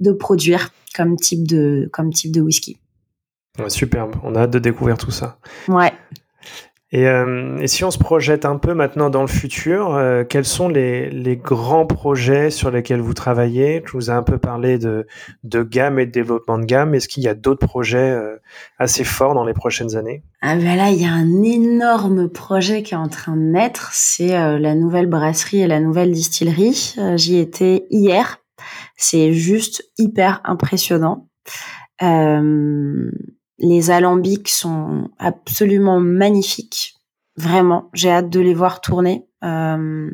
de 0.00 0.12
produire 0.12 0.70
comme 0.94 1.16
type 1.16 1.46
de 1.46 1.88
comme 1.92 2.12
type 2.12 2.32
de 2.32 2.40
whisky. 2.40 2.78
superbe, 3.68 4.16
on 4.22 4.34
a 4.34 4.42
hâte 4.42 4.50
de 4.50 4.58
découvrir 4.58 4.98
tout 4.98 5.10
ça. 5.10 5.38
Ouais. 5.68 5.92
Euh, 6.94 7.58
et, 7.58 7.66
si 7.66 7.82
on 7.84 7.90
se 7.90 7.98
projette 7.98 8.44
un 8.44 8.56
peu 8.56 8.72
maintenant 8.72 9.10
dans 9.10 9.20
le 9.20 9.26
futur, 9.28 9.94
euh, 9.94 10.22
quels 10.24 10.44
sont 10.44 10.68
les, 10.68 11.40
grands 11.42 11.86
projets 11.86 12.50
sur 12.50 12.70
lesquels 12.70 13.00
vous 13.00 13.14
travaillez? 13.14 13.82
Je 13.84 13.92
vous 13.92 14.10
ai 14.10 14.12
un 14.12 14.22
peu 14.22 14.38
parlé 14.38 14.78
de, 14.78 15.06
gamme 15.44 15.98
et 15.98 16.06
de 16.06 16.12
développement 16.12 16.58
de 16.58 16.64
gamme. 16.64 16.94
Est-ce 16.94 17.08
qu'il 17.08 17.24
y 17.24 17.28
a 17.28 17.34
d'autres 17.34 17.66
projets 17.66 18.10
euh, 18.10 18.36
assez 18.78 19.04
forts 19.04 19.34
dans 19.34 19.44
les 19.44 19.52
prochaines 19.52 19.96
années? 19.96 20.22
Ah 20.42 20.54
ben 20.54 20.76
là, 20.76 20.90
il 20.90 21.00
y 21.00 21.04
a 21.04 21.12
un 21.12 21.42
énorme 21.42 22.28
projet 22.28 22.82
qui 22.82 22.94
est 22.94 22.98
en 22.98 23.08
train 23.08 23.36
de 23.36 23.42
naître. 23.42 23.90
C'est 23.92 24.28
la 24.28 24.74
nouvelle 24.74 25.06
brasserie 25.06 25.62
et 25.62 25.66
la 25.66 25.80
nouvelle 25.80 26.12
distillerie. 26.12 26.94
J'y 27.16 27.38
étais 27.38 27.86
hier. 27.90 28.38
C'est 28.96 29.32
juste 29.32 29.84
hyper 29.98 30.40
impressionnant. 30.44 31.28
Les 33.58 33.90
alambics 33.90 34.48
sont 34.48 35.08
absolument 35.18 36.00
magnifiques. 36.00 36.94
Vraiment, 37.36 37.90
j'ai 37.92 38.10
hâte 38.10 38.30
de 38.30 38.40
les 38.40 38.54
voir 38.54 38.80
tourner. 38.80 39.26
Euh, 39.44 40.10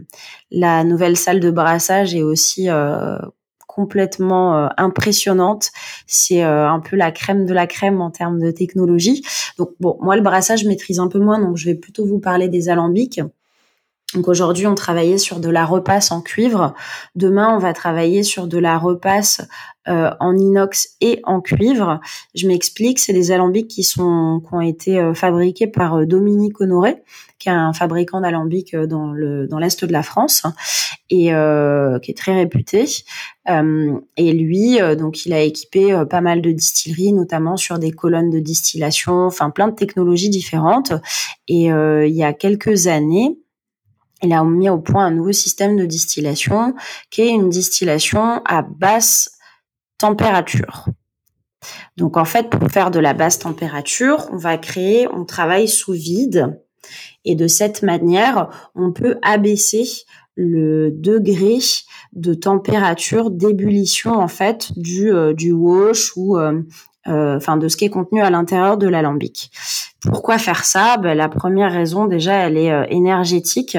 la 0.51 0.85
nouvelle 0.85 1.16
salle 1.16 1.40
de 1.40 1.51
brassage 1.51 2.14
est 2.14 2.23
aussi 2.23 2.68
euh, 2.68 3.16
complètement 3.66 4.57
euh, 4.57 4.68
impressionnante. 4.77 5.71
C'est 6.07 6.42
un 6.42 6.81
peu 6.81 6.97
la 6.97 7.11
crème 7.12 7.47
de 7.47 7.55
la 7.55 7.66
crème 7.66 8.01
en 8.01 8.11
termes 8.11 8.40
de 8.40 8.51
technologie. 8.51 9.25
Donc 9.59 9.71
bon, 9.81 9.99
moi 10.01 10.16
le 10.16 10.23
brassage 10.23 10.62
je 10.62 10.68
maîtrise 10.68 10.99
un 10.99 11.09
peu 11.09 11.18
moins, 11.18 11.40
donc 11.40 11.57
je 11.57 11.66
vais 11.66 11.75
plutôt 11.75 12.05
vous 12.05 12.18
parler 12.18 12.49
des 12.49 12.68
alambics. 12.68 13.21
Donc 14.14 14.29
aujourd'hui, 14.29 14.66
on 14.66 14.75
travaillait 14.75 15.18
sur 15.18 15.40
de 15.40 15.48
la 15.48 15.64
repasse 15.64 16.11
en 16.11 16.20
cuivre. 16.20 16.75
Demain, 17.14 17.55
on 17.55 17.59
va 17.59 17.72
travailler 17.72 18.22
sur 18.22 18.46
de 18.46 18.59
la 18.59 18.79
repasse 18.79 19.40
euh, 19.88 20.11
en 20.20 20.37
inox 20.37 20.90
et 21.01 21.20
en 21.25 21.40
cuivre. 21.40 21.98
Je 22.37 22.46
m'explique, 22.46 23.01
c'est 23.01 23.12
des 23.12 23.33
alambics 23.33 23.66
qui 23.66 23.83
sont 23.83 24.40
qui 24.46 24.55
ont 24.55 24.61
été 24.61 25.01
euh, 25.01 25.12
fabriqués 25.12 25.66
par 25.66 25.96
euh, 25.96 26.07
Dominique 26.07 26.61
Honoré, 26.61 27.03
qui 27.40 27.48
est 27.48 27.53
un 27.53 27.72
fabricant 27.72 28.20
d'alambics 28.20 28.77
dans 28.77 29.12
le 29.12 29.48
dans 29.48 29.59
l'est 29.59 29.85
de 29.85 29.92
la 29.92 30.05
France 30.05 30.44
et 31.11 31.33
qui 32.03 32.11
est 32.11 32.16
très 32.16 32.35
réputé. 32.35 32.85
et 33.48 34.33
lui, 34.33 34.79
donc, 34.96 35.27
il 35.27 35.33
a 35.33 35.40
équipé 35.40 36.05
pas 36.09 36.20
mal 36.20 36.40
de 36.40 36.53
distilleries, 36.53 37.12
notamment 37.12 37.57
sur 37.57 37.79
des 37.79 37.90
colonnes 37.90 38.31
de 38.31 38.38
distillation, 38.38 39.27
enfin 39.27 39.51
plein 39.51 39.68
de 39.68 39.75
technologies 39.75 40.31
différentes. 40.31 40.92
Et 41.48 41.64
il 41.66 42.14
y 42.14 42.22
a 42.22 42.33
quelques 42.33 42.87
années, 42.87 43.37
il 44.23 44.33
a 44.33 44.43
mis 44.45 44.69
au 44.69 44.79
point 44.79 45.07
un 45.07 45.11
nouveau 45.11 45.33
système 45.33 45.77
de 45.77 45.85
distillation 45.85 46.75
qui 47.11 47.23
est 47.23 47.29
une 47.29 47.49
distillation 47.49 48.43
à 48.45 48.63
basse 48.63 49.39
température. 49.99 50.87
Donc 51.97 52.17
en 52.17 52.25
fait, 52.25 52.51
pour 52.51 52.69
faire 52.71 52.91
de 52.91 52.99
la 52.99 53.15
basse 53.15 53.39
température, 53.39 54.29
on 54.33 54.37
va 54.37 54.59
créer, 54.59 55.07
on 55.13 55.25
travaille 55.25 55.69
sous 55.69 55.93
vide 55.93 56.61
et 57.25 57.37
de 57.37 57.47
cette 57.47 57.83
manière, 57.83 58.49
on 58.75 58.93
peut 58.93 59.19
abaisser 59.23 59.85
le 60.35 60.91
degré 60.91 61.59
de 62.15 62.35
température 62.35 63.31
d'ébullition 63.31 64.15
en 64.15 64.29
fait 64.29 64.73
du 64.77 65.13
euh, 65.13 65.35
du 65.35 65.53
wash 65.53 66.17
ou 66.17 66.39
euh, 66.39 66.63
enfin 67.07 67.57
de 67.57 67.69
ce 67.69 67.77
qui 67.77 67.85
est 67.85 67.91
contenu 67.91 68.23
à 68.23 68.31
l'intérieur 68.31 68.77
de 68.77 68.87
l'alambic. 68.88 69.51
Pourquoi 70.03 70.38
faire 70.38 70.65
ça? 70.65 70.97
Ben, 70.97 71.17
La 71.17 71.29
première 71.29 71.73
raison, 71.73 72.07
déjà, 72.07 72.35
elle 72.35 72.57
est 72.57 72.73
euh, 72.73 72.85
énergétique. 72.88 73.79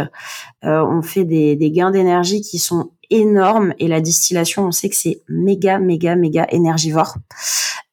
Euh, 0.63 0.83
on 0.85 1.01
fait 1.01 1.25
des, 1.25 1.57
gains 1.71 1.91
d'énergie 1.91 2.41
qui 2.41 2.59
sont 2.59 2.91
énormes 3.09 3.73
et 3.77 3.87
la 3.87 3.99
distillation, 3.99 4.65
on 4.65 4.71
sait 4.71 4.89
que 4.89 4.95
c'est 4.95 5.21
méga, 5.27 5.79
méga, 5.79 6.15
méga 6.15 6.47
énergivore. 6.49 7.15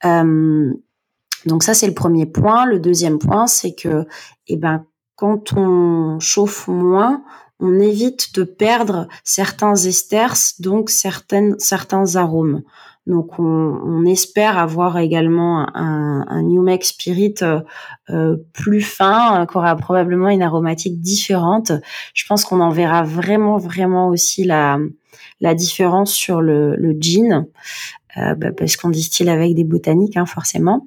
Euh, 0.04 0.72
donc 1.46 1.62
ça, 1.62 1.74
c'est 1.74 1.88
le 1.88 1.94
premier 1.94 2.26
point. 2.26 2.66
Le 2.66 2.78
deuxième 2.78 3.18
point, 3.18 3.46
c'est 3.46 3.74
que, 3.74 4.06
eh 4.46 4.56
ben, 4.56 4.84
quand 5.16 5.52
on 5.54 6.20
chauffe 6.20 6.68
moins, 6.68 7.24
on 7.58 7.80
évite 7.80 8.34
de 8.36 8.44
perdre 8.44 9.08
certains 9.24 9.74
esters, 9.74 10.36
donc 10.60 10.88
certaines, 10.88 11.58
certains 11.58 12.16
arômes. 12.16 12.62
Donc 13.06 13.38
on, 13.38 14.04
espère 14.04 14.58
avoir 14.58 14.98
également 14.98 15.66
un, 15.74 16.24
un 16.28 16.42
New 16.42 16.62
Make 16.62 16.84
Spirit 16.84 17.34
euh, 17.42 17.60
euh, 18.10 18.36
plus 18.52 18.82
fin, 18.82 19.46
qui 19.50 19.56
aura 19.56 19.74
probablement 19.76 20.28
une 20.28 20.42
aromatique 20.42 21.00
différente. 21.00 21.72
Je 22.14 22.24
pense 22.28 22.44
qu'on 22.44 22.60
en 22.60 22.70
verra 22.70 23.02
vraiment 23.02 23.56
vraiment 23.56 24.08
aussi 24.08 24.44
la, 24.44 24.78
la 25.40 25.54
différence 25.54 26.12
sur 26.12 26.40
le, 26.40 26.76
le 26.76 26.92
gin, 26.98 27.46
euh, 28.16 28.34
bah, 28.34 28.52
parce 28.56 28.76
qu'on 28.76 28.90
distille 28.90 29.30
avec 29.30 29.54
des 29.54 29.64
botaniques 29.64 30.16
hein, 30.16 30.26
forcément. 30.26 30.86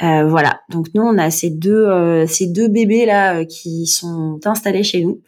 voilà, 0.00 0.60
donc 0.68 0.88
nous 0.94 1.02
on 1.02 1.16
a 1.16 1.30
ces 1.30 1.50
deux 1.50 2.26
ces 2.26 2.46
deux 2.46 2.68
bébés 2.68 3.06
là 3.06 3.44
qui 3.44 3.86
sont 3.86 4.38
installés 4.44 4.82
chez 4.82 5.04
nous, 5.04 5.22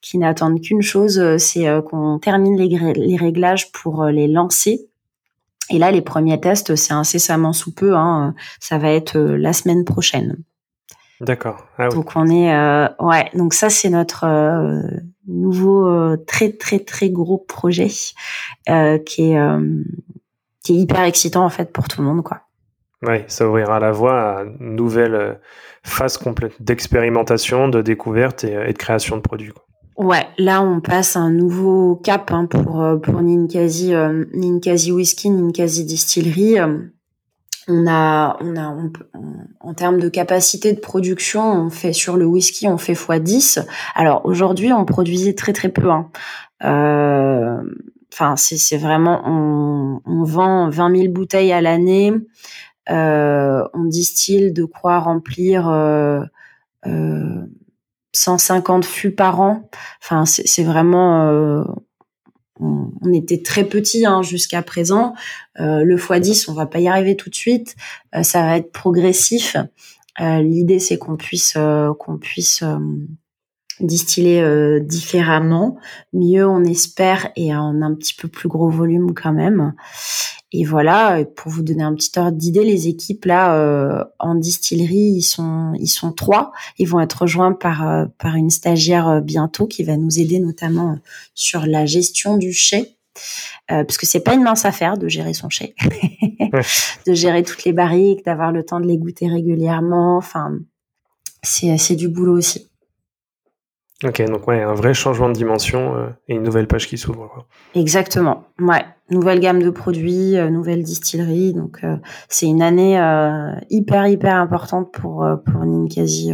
qui 0.00 0.18
n'attendent 0.18 0.60
qu'une 0.60 0.82
chose, 0.82 1.36
c'est 1.38 1.66
qu'on 1.88 2.18
termine 2.18 2.56
les, 2.56 2.94
les 2.94 3.16
réglages 3.16 3.70
pour 3.70 4.06
les 4.06 4.26
lancer 4.26 4.88
et 5.70 5.78
là, 5.78 5.90
les 5.90 6.02
premiers 6.02 6.40
tests, 6.40 6.76
c'est 6.76 6.92
incessamment 6.92 7.52
sous 7.52 7.74
peu. 7.74 7.94
Hein. 7.94 8.34
Ça 8.60 8.78
va 8.78 8.90
être 8.90 9.16
euh, 9.16 9.36
la 9.36 9.52
semaine 9.52 9.84
prochaine. 9.84 10.36
D'accord. 11.20 11.64
Ah 11.78 11.88
donc 11.88 12.10
on 12.16 12.28
est 12.28 12.52
euh, 12.52 12.88
ouais. 12.98 13.30
Donc 13.34 13.54
ça 13.54 13.70
c'est 13.70 13.88
notre 13.88 14.24
euh, 14.24 14.82
nouveau 15.28 16.16
très 16.26 16.50
très 16.50 16.80
très 16.80 17.08
gros 17.08 17.38
projet 17.38 17.86
qui 17.86 18.12
est 18.66 19.38
qui 20.64 20.72
est 20.72 20.76
hyper 20.76 21.04
excitant 21.04 21.44
en 21.44 21.50
fait 21.50 21.72
pour 21.72 21.86
tout 21.86 22.02
le 22.02 22.08
monde 22.08 22.24
quoi. 22.24 22.40
Oui, 23.02 23.18
ça 23.28 23.48
ouvrira 23.48 23.78
la 23.78 23.92
voie 23.92 24.20
à 24.20 24.42
une 24.42 24.74
nouvelle 24.74 25.38
phase 25.84 26.18
complète 26.18 26.60
d'expérimentation, 26.60 27.68
de 27.68 27.80
découverte 27.80 28.42
et, 28.42 28.52
et, 28.52 28.72
de 28.72 28.78
création 28.78 29.16
de 29.16 29.22
produits. 29.22 29.52
Quoi. 29.52 29.63
Ouais, 29.96 30.26
là 30.38 30.60
on 30.60 30.80
passe 30.80 31.14
un 31.14 31.30
nouveau 31.30 31.94
cap 31.94 32.32
hein, 32.32 32.46
pour 32.46 32.82
euh, 32.82 32.96
pour 32.96 33.22
Ninkasi 33.22 33.94
euh, 33.94 34.24
Ninkasi 34.34 34.90
whisky, 34.90 35.30
Ninkasi 35.30 35.84
distillerie. 35.84 36.56
On 37.68 37.86
a 37.86 38.36
on 38.40 38.56
a 38.56 38.76
en 39.60 39.74
termes 39.74 40.00
de 40.00 40.08
capacité 40.08 40.72
de 40.72 40.80
production, 40.80 41.42
on 41.44 41.70
fait 41.70 41.92
sur 41.92 42.16
le 42.16 42.26
whisky, 42.26 42.66
on 42.66 42.76
fait 42.76 42.94
x10. 42.94 43.64
Alors 43.94 44.26
aujourd'hui, 44.26 44.72
on 44.72 44.84
produisait 44.84 45.34
très 45.34 45.52
très 45.52 45.68
peu. 45.68 45.88
Hein. 45.90 46.10
Euh, 46.64 47.62
enfin, 48.12 48.34
c'est 48.36 48.76
vraiment 48.76 49.22
on, 49.24 50.00
on 50.06 50.24
vend 50.24 50.70
20 50.70 50.96
000 50.96 51.12
bouteilles 51.12 51.52
à 51.52 51.60
l'année. 51.60 52.12
on 52.88 53.84
distille 53.84 54.52
de 54.52 54.64
quoi 54.64 54.98
remplir 54.98 55.68
150 58.14 58.84
fûts 58.84 59.10
par 59.10 59.40
an. 59.40 59.68
Enfin, 60.02 60.24
c'est 60.26 60.62
vraiment 60.62 61.64
on, 62.60 63.12
était 63.12 63.42
très 63.42 63.64
petit 63.64 64.06
hein, 64.06 64.22
jusqu'à 64.22 64.62
présent. 64.62 65.14
le 65.56 65.96
x10, 65.96 66.46
on 66.48 66.54
va 66.54 66.66
pas 66.66 66.80
y 66.80 66.88
arriver 66.88 67.16
tout 67.16 67.30
de 67.30 67.34
suite. 67.34 67.76
ça 68.22 68.42
va 68.42 68.56
être 68.56 68.72
progressif. 68.72 69.56
L'idée, 70.20 70.78
c'est 70.78 70.98
qu'on 70.98 71.16
puisse 71.16 71.56
qu'on 71.98 72.18
puisse 72.18 72.62
distiller 73.80 74.40
euh, 74.40 74.80
différemment, 74.80 75.76
mieux 76.12 76.46
on 76.46 76.62
espère 76.64 77.30
et 77.36 77.54
en 77.54 77.82
un 77.82 77.94
petit 77.94 78.14
peu 78.14 78.28
plus 78.28 78.48
gros 78.48 78.70
volume 78.70 79.14
quand 79.14 79.32
même. 79.32 79.74
Et 80.52 80.64
voilà, 80.64 81.24
pour 81.36 81.50
vous 81.50 81.62
donner 81.62 81.82
un 81.82 81.94
petit 81.94 82.16
ordre 82.16 82.38
d'idée, 82.38 82.62
les 82.62 82.86
équipes 82.86 83.24
là 83.24 83.56
euh, 83.56 84.04
en 84.20 84.36
distillerie, 84.36 85.14
ils 85.16 85.22
sont 85.22 85.72
ils 85.80 85.88
sont 85.88 86.12
trois. 86.12 86.52
Ils 86.78 86.88
vont 86.88 87.00
être 87.00 87.22
rejoints 87.22 87.52
par 87.52 87.88
euh, 87.88 88.04
par 88.18 88.36
une 88.36 88.50
stagiaire 88.50 89.20
bientôt 89.20 89.66
qui 89.66 89.82
va 89.82 89.96
nous 89.96 90.20
aider 90.20 90.38
notamment 90.38 90.98
sur 91.34 91.66
la 91.66 91.86
gestion 91.86 92.36
du 92.36 92.52
chai. 92.52 92.96
parce 93.66 93.96
que 93.96 94.06
c'est 94.06 94.20
pas 94.20 94.34
une 94.34 94.42
mince 94.42 94.64
affaire 94.64 94.96
de 94.96 95.08
gérer 95.08 95.34
son 95.34 95.48
chai, 95.48 95.74
de 97.06 97.14
gérer 97.14 97.42
toutes 97.42 97.64
les 97.64 97.72
barriques, 97.72 98.24
d'avoir 98.24 98.52
le 98.52 98.64
temps 98.64 98.78
de 98.78 98.86
les 98.86 98.98
goûter 98.98 99.28
régulièrement. 99.28 100.16
Enfin, 100.16 100.52
c'est 101.42 101.76
c'est 101.78 101.96
du 101.96 102.08
boulot 102.08 102.36
aussi. 102.36 102.68
Ok, 104.04 104.22
donc 104.26 104.46
ouais, 104.46 104.62
un 104.62 104.74
vrai 104.74 104.92
changement 104.92 105.28
de 105.28 105.34
dimension 105.34 105.96
euh, 105.96 106.08
et 106.28 106.34
une 106.34 106.42
nouvelle 106.42 106.66
page 106.66 106.86
qui 106.86 106.98
s'ouvre. 106.98 107.46
Exactement. 107.74 108.44
Ouais, 108.60 108.84
nouvelle 109.08 109.40
gamme 109.40 109.62
de 109.62 109.70
produits, 109.70 110.36
euh, 110.36 110.50
nouvelle 110.50 110.82
distillerie. 110.82 111.54
Donc 111.54 111.78
euh, 111.84 111.96
c'est 112.28 112.46
une 112.46 112.60
année 112.60 112.94
hyper 113.70 114.06
hyper 114.06 114.36
importante 114.36 114.92
pour 114.92 115.26
pour 115.46 115.64
Ninkasi 115.64 116.32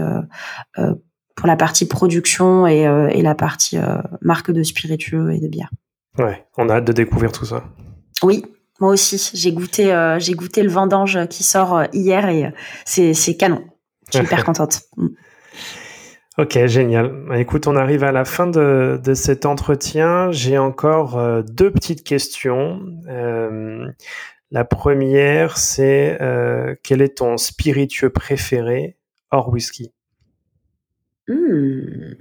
pour 1.37 1.47
la 1.47 1.57
partie 1.57 1.87
production 1.87 2.67
et, 2.67 2.83
et 2.83 3.23
la 3.23 3.35
partie 3.35 3.79
marque 4.21 4.51
de 4.51 4.63
spiritueux 4.63 5.33
et 5.33 5.41
de 5.41 5.49
bière. 5.49 5.71
Ouais, 6.19 6.45
on 6.59 6.69
a 6.69 6.75
hâte 6.75 6.85
de 6.85 6.93
découvrir 6.93 7.33
tout 7.33 7.45
ça. 7.45 7.65
Oui, 8.23 8.45
moi 8.81 8.91
aussi. 8.91 9.31
J'ai 9.35 9.53
goûté 9.53 10.17
j'ai 10.19 10.35
goûté 10.35 10.63
le 10.63 10.71
vendange 10.71 11.27
qui 11.29 11.45
sort 11.45 11.85
hier 11.93 12.29
et 12.29 12.53
c'est 12.85 13.15
c'est 13.15 13.37
canon. 13.37 13.63
Je 14.13 14.19
suis 14.19 14.27
hyper 14.27 14.45
contente. 14.45 14.83
Ok, 16.40 16.59
génial. 16.68 17.12
Bah, 17.29 17.38
écoute, 17.38 17.66
on 17.66 17.76
arrive 17.76 18.03
à 18.03 18.12
la 18.12 18.24
fin 18.24 18.46
de, 18.46 18.98
cet 19.12 19.44
entretien. 19.44 20.33
J'ai 20.33 20.57
encore 20.57 21.18
euh, 21.18 21.42
deux 21.42 21.70
petites 21.70 22.03
questions. 22.03 22.81
Euh, 23.09 23.87
la 24.50 24.64
première, 24.64 25.59
c'est 25.59 26.16
euh, 26.22 26.76
quel 26.83 27.03
est 27.03 27.18
ton 27.18 27.37
spiritueux 27.37 28.09
préféré 28.09 28.96
hors 29.31 29.50
whisky? 29.50 29.92
Hmm. 31.29 32.14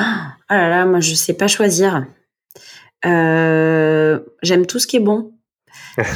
Ah 0.00 0.36
là 0.50 0.68
là, 0.68 0.84
moi 0.84 0.98
je 0.98 1.14
sais 1.14 1.34
pas 1.34 1.46
choisir. 1.46 2.06
J'aime 3.04 4.66
tout 4.66 4.80
ce 4.80 4.88
qui 4.88 4.96
est 4.96 5.00
bon. 5.00 5.32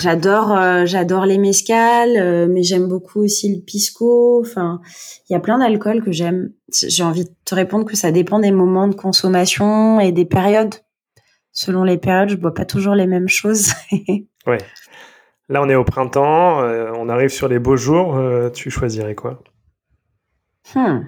J'adore 0.01 0.53
euh, 0.53 0.87
j'adore 0.87 1.27
les 1.27 1.39
mescales 1.39 2.17
euh, 2.17 2.47
mais 2.49 2.63
j'aime 2.63 2.89
beaucoup 2.89 3.21
aussi 3.21 3.55
le 3.55 3.63
pisco 3.63 4.41
enfin 4.41 4.81
il 5.29 5.33
y 5.33 5.37
a 5.37 5.41
plein 5.41 5.59
d'alcools 5.59 6.03
que 6.03 6.13
j'aime 6.13 6.51
j'ai 6.73 7.03
envie 7.03 7.25
de 7.25 7.31
te 7.45 7.55
répondre 7.55 7.85
que 7.85 7.97
ça 7.97 8.13
dépend 8.13 8.39
des 8.39 8.51
moments 8.51 8.89
de 8.89 8.95
consommation 8.95 10.01
et 10.01 10.13
des 10.13 10.25
périodes 10.25 10.75
selon 11.53 11.85
les 11.85 11.99
périodes 11.99 12.31
je 12.31 12.37
bois 12.37 12.55
pas 12.55 12.65
toujours 12.65 12.95
les 12.95 13.07
mêmes 13.07 13.29
choses 13.29 13.73
ouais 14.47 14.59
là 15.49 15.63
on 15.63 15.69
est 15.69 15.75
au 15.75 15.85
printemps 15.85 16.63
euh, 16.63 16.93
on 16.97 17.09
arrive 17.09 17.31
sur 17.31 17.49
les 17.49 17.59
beaux 17.59 17.77
jours 17.77 18.19
tu 18.53 18.71
choisirais 18.71 19.15
quoi? 19.15 19.43
Hmm. 20.75 21.01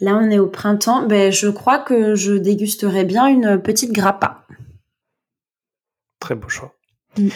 Là, 0.00 0.16
on 0.16 0.30
est 0.30 0.38
au 0.38 0.46
printemps. 0.46 1.06
Ben, 1.06 1.32
je 1.32 1.48
crois 1.48 1.78
que 1.78 2.14
je 2.14 2.32
dégusterais 2.32 3.04
bien 3.04 3.26
une 3.26 3.60
petite 3.60 3.92
grappa. 3.92 4.46
Très 6.20 6.34
beau 6.34 6.48
choix. 6.48 6.75
Mm. 7.18 7.28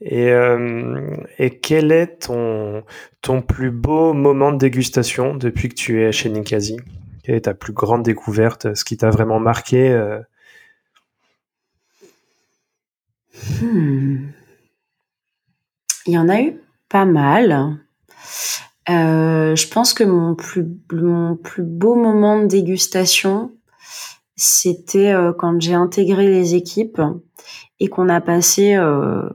Et, 0.00 0.30
euh, 0.30 1.16
et, 1.38 1.58
quel 1.60 1.92
est 1.92 2.26
ton, 2.26 2.82
ton 3.22 3.40
plus 3.40 3.70
beau 3.70 4.12
moment 4.12 4.52
de 4.52 4.58
dégustation 4.58 5.34
depuis 5.34 5.68
que 5.68 5.74
tu 5.74 6.02
es 6.02 6.12
chez 6.12 6.28
Ninkasi 6.28 6.76
Quelle 7.22 7.36
est 7.36 7.42
ta 7.42 7.54
plus 7.54 7.72
grande 7.72 8.02
découverte? 8.02 8.74
Ce 8.74 8.84
qui 8.84 8.96
t'a 8.96 9.10
vraiment 9.10 9.40
marqué 9.40 9.90
euh? 9.92 10.20
hmm. 13.62 14.26
Il 16.06 16.12
y 16.12 16.18
en 16.18 16.28
a 16.28 16.40
eu 16.42 16.60
pas 16.88 17.06
mal. 17.06 17.78
Euh, 18.90 19.56
je 19.56 19.68
pense 19.68 19.94
que 19.94 20.04
mon 20.04 20.34
plus, 20.34 20.66
mon 20.92 21.36
plus 21.36 21.62
beau 21.62 21.94
moment 21.94 22.40
de 22.40 22.46
dégustation, 22.46 23.52
c'était 24.36 25.14
quand 25.38 25.60
j'ai 25.60 25.74
intégré 25.74 26.26
les 26.26 26.54
équipes 26.54 27.00
et 27.80 27.88
qu'on 27.88 28.08
a 28.08 28.20
passé, 28.20 28.74
euh, 28.74 29.28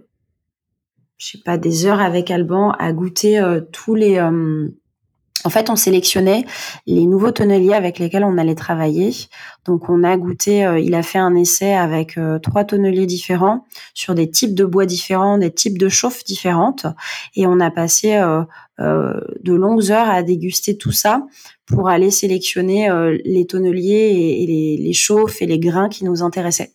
je 1.17 1.27
sais 1.31 1.41
pas, 1.43 1.57
des 1.57 1.85
heures 1.85 1.99
avec 1.99 2.31
Alban 2.31 2.71
à 2.71 2.91
goûter 2.93 3.39
euh, 3.39 3.61
tous 3.71 3.95
les. 3.95 4.19
Euh, 5.45 5.47
en 5.47 5.49
fait, 5.49 5.69
on 5.69 5.75
sélectionnait 5.75 6.45
les 6.85 7.05
nouveaux 7.05 7.31
tonneliers 7.31 7.73
avec 7.73 7.99
lesquels 7.99 8.23
on 8.23 8.37
allait 8.37 8.55
travailler. 8.55 9.11
Donc, 9.65 9.89
on 9.89 10.03
a 10.03 10.17
goûté. 10.17 10.65
Euh, 10.65 10.79
il 10.79 10.95
a 10.95 11.03
fait 11.03 11.19
un 11.19 11.35
essai 11.35 11.73
avec 11.73 12.19
trois 12.43 12.63
tonneliers 12.63 13.05
différents 13.05 13.65
sur 13.93 14.15
des 14.15 14.29
types 14.29 14.55
de 14.55 14.65
bois 14.65 14.85
différents, 14.85 15.37
des 15.37 15.51
types 15.51 15.77
de 15.77 15.89
chauffes 15.89 16.23
différentes, 16.23 16.85
et 17.35 17.47
on 17.47 17.59
a 17.59 17.71
passé 17.71 18.19
de 18.79 19.53
longues 19.53 19.91
heures 19.91 20.09
à 20.09 20.23
déguster 20.23 20.77
tout 20.77 20.91
ça 20.91 21.23
pour 21.65 21.89
aller 21.89 22.11
sélectionner 22.11 22.89
les 23.25 23.45
tonneliers 23.45 24.39
et, 24.41 24.77
les, 24.77 24.93
chauffes 24.93 25.41
et 25.41 25.45
les 25.45 25.59
grains 25.59 25.89
qui 25.89 26.05
nous 26.05 26.23
intéressaient. 26.23 26.73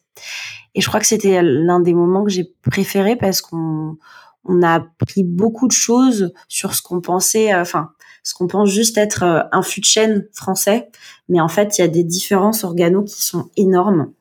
Et 0.74 0.80
je 0.80 0.88
crois 0.88 1.00
que 1.00 1.06
c'était 1.06 1.42
l'un 1.42 1.80
des 1.80 1.94
moments 1.94 2.24
que 2.24 2.30
j'ai 2.30 2.52
préféré 2.62 3.16
parce 3.16 3.40
qu'on 3.40 3.96
on 4.44 4.62
a 4.62 4.74
appris 4.74 5.24
beaucoup 5.24 5.66
de 5.66 5.72
choses 5.72 6.32
sur 6.48 6.74
ce 6.74 6.82
qu'on 6.82 7.00
pensait, 7.00 7.52
euh, 7.52 7.62
enfin, 7.62 7.90
ce 8.24 8.34
qu'on 8.34 8.48
pense 8.48 8.70
juste 8.70 8.98
être 8.98 9.22
euh, 9.22 9.42
un 9.52 9.62
fût 9.62 9.80
de 9.80 10.28
français, 10.32 10.88
mais 11.28 11.40
en 11.40 11.48
fait, 11.48 11.78
il 11.78 11.82
y 11.82 11.84
a 11.84 11.88
des 11.88 12.02
différences 12.02 12.64
organo 12.64 13.04
qui 13.04 13.22
sont 13.22 13.50
énormes. 13.56 14.12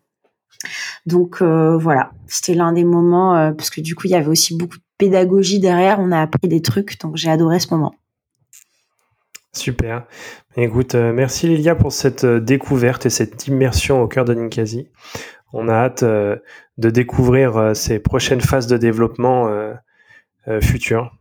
Donc 1.08 1.42
euh, 1.42 1.78
voilà, 1.78 2.12
c'était 2.28 2.54
l'un 2.54 2.72
des 2.72 2.86
moments 2.86 3.52
parce 3.54 3.70
que 3.70 3.82
du 3.82 3.96
coup, 3.96 4.06
il 4.06 4.12
y 4.12 4.16
avait 4.16 4.28
aussi 4.28 4.56
beaucoup 4.56 4.78
de 4.78 4.84
pédagogie 4.98 5.60
derrière. 5.60 6.00
On 6.00 6.12
a 6.12 6.22
appris 6.22 6.48
des 6.48 6.62
trucs, 6.62 7.00
donc 7.02 7.18
j'ai 7.18 7.30
adoré 7.32 7.60
ce 7.60 7.74
moment. 7.74 7.96
Super. 9.52 10.06
Écoute, 10.56 10.96
merci 10.96 11.48
Lilia 11.48 11.76
pour 11.76 11.92
cette 11.92 12.26
découverte 12.26 13.06
et 13.06 13.10
cette 13.10 13.48
immersion 13.48 14.02
au 14.02 14.08
cœur 14.08 14.24
de 14.24 14.34
Ninkasi. 14.34 14.88
On 15.54 15.70
a 15.70 15.74
hâte 15.74 16.04
euh, 16.04 16.36
de 16.80 16.90
découvrir 16.90 17.56
euh, 17.58 17.74
ces 17.76 18.00
prochaines 18.00 18.42
phases 18.42 18.66
de 18.66 18.76
développement 18.76 19.48
euh, 19.48 19.74
futures. 20.62 21.16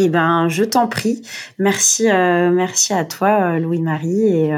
Eh 0.00 0.08
ben, 0.08 0.48
je 0.48 0.62
t'en 0.62 0.86
prie. 0.86 1.22
Merci, 1.58 2.04
merci 2.04 2.92
à 2.92 3.04
toi, 3.04 3.58
Louis-Marie, 3.58 4.28
et, 4.28 4.52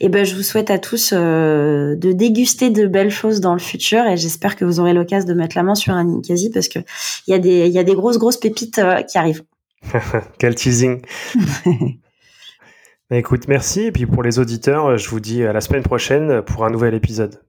et 0.00 0.08
ben, 0.08 0.24
je 0.24 0.34
vous 0.34 0.42
souhaite 0.42 0.68
à 0.68 0.80
tous 0.80 1.12
de 1.12 2.12
déguster 2.12 2.70
de 2.70 2.88
belles 2.88 3.10
choses 3.10 3.40
dans 3.40 3.52
le 3.52 3.60
futur, 3.60 4.04
et 4.04 4.16
j'espère 4.16 4.56
que 4.56 4.64
vous 4.64 4.80
aurez 4.80 4.92
l'occasion 4.92 5.28
de 5.28 5.34
mettre 5.34 5.56
la 5.56 5.62
main 5.62 5.76
sur 5.76 5.94
un 5.94 6.02
Ninkasi 6.02 6.50
parce 6.50 6.66
que 6.68 6.80
il 7.28 7.30
y 7.30 7.34
a 7.34 7.38
des, 7.38 7.68
il 7.68 7.72
y 7.72 7.78
a 7.78 7.84
des 7.84 7.94
grosses 7.94 8.18
grosses 8.18 8.36
pépites 8.36 8.80
qui 9.08 9.16
arrivent. 9.16 9.44
Quel 10.38 10.56
teasing. 10.56 11.02
Écoute, 13.10 13.46
merci. 13.46 13.82
Et 13.82 13.92
puis 13.92 14.06
pour 14.06 14.24
les 14.24 14.40
auditeurs, 14.40 14.98
je 14.98 15.08
vous 15.08 15.20
dis 15.20 15.44
à 15.44 15.52
la 15.52 15.60
semaine 15.60 15.82
prochaine 15.82 16.42
pour 16.42 16.64
un 16.64 16.70
nouvel 16.70 16.94
épisode. 16.94 17.40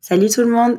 Salut 0.00 0.30
tout 0.30 0.40
le 0.40 0.48
monde 0.48 0.78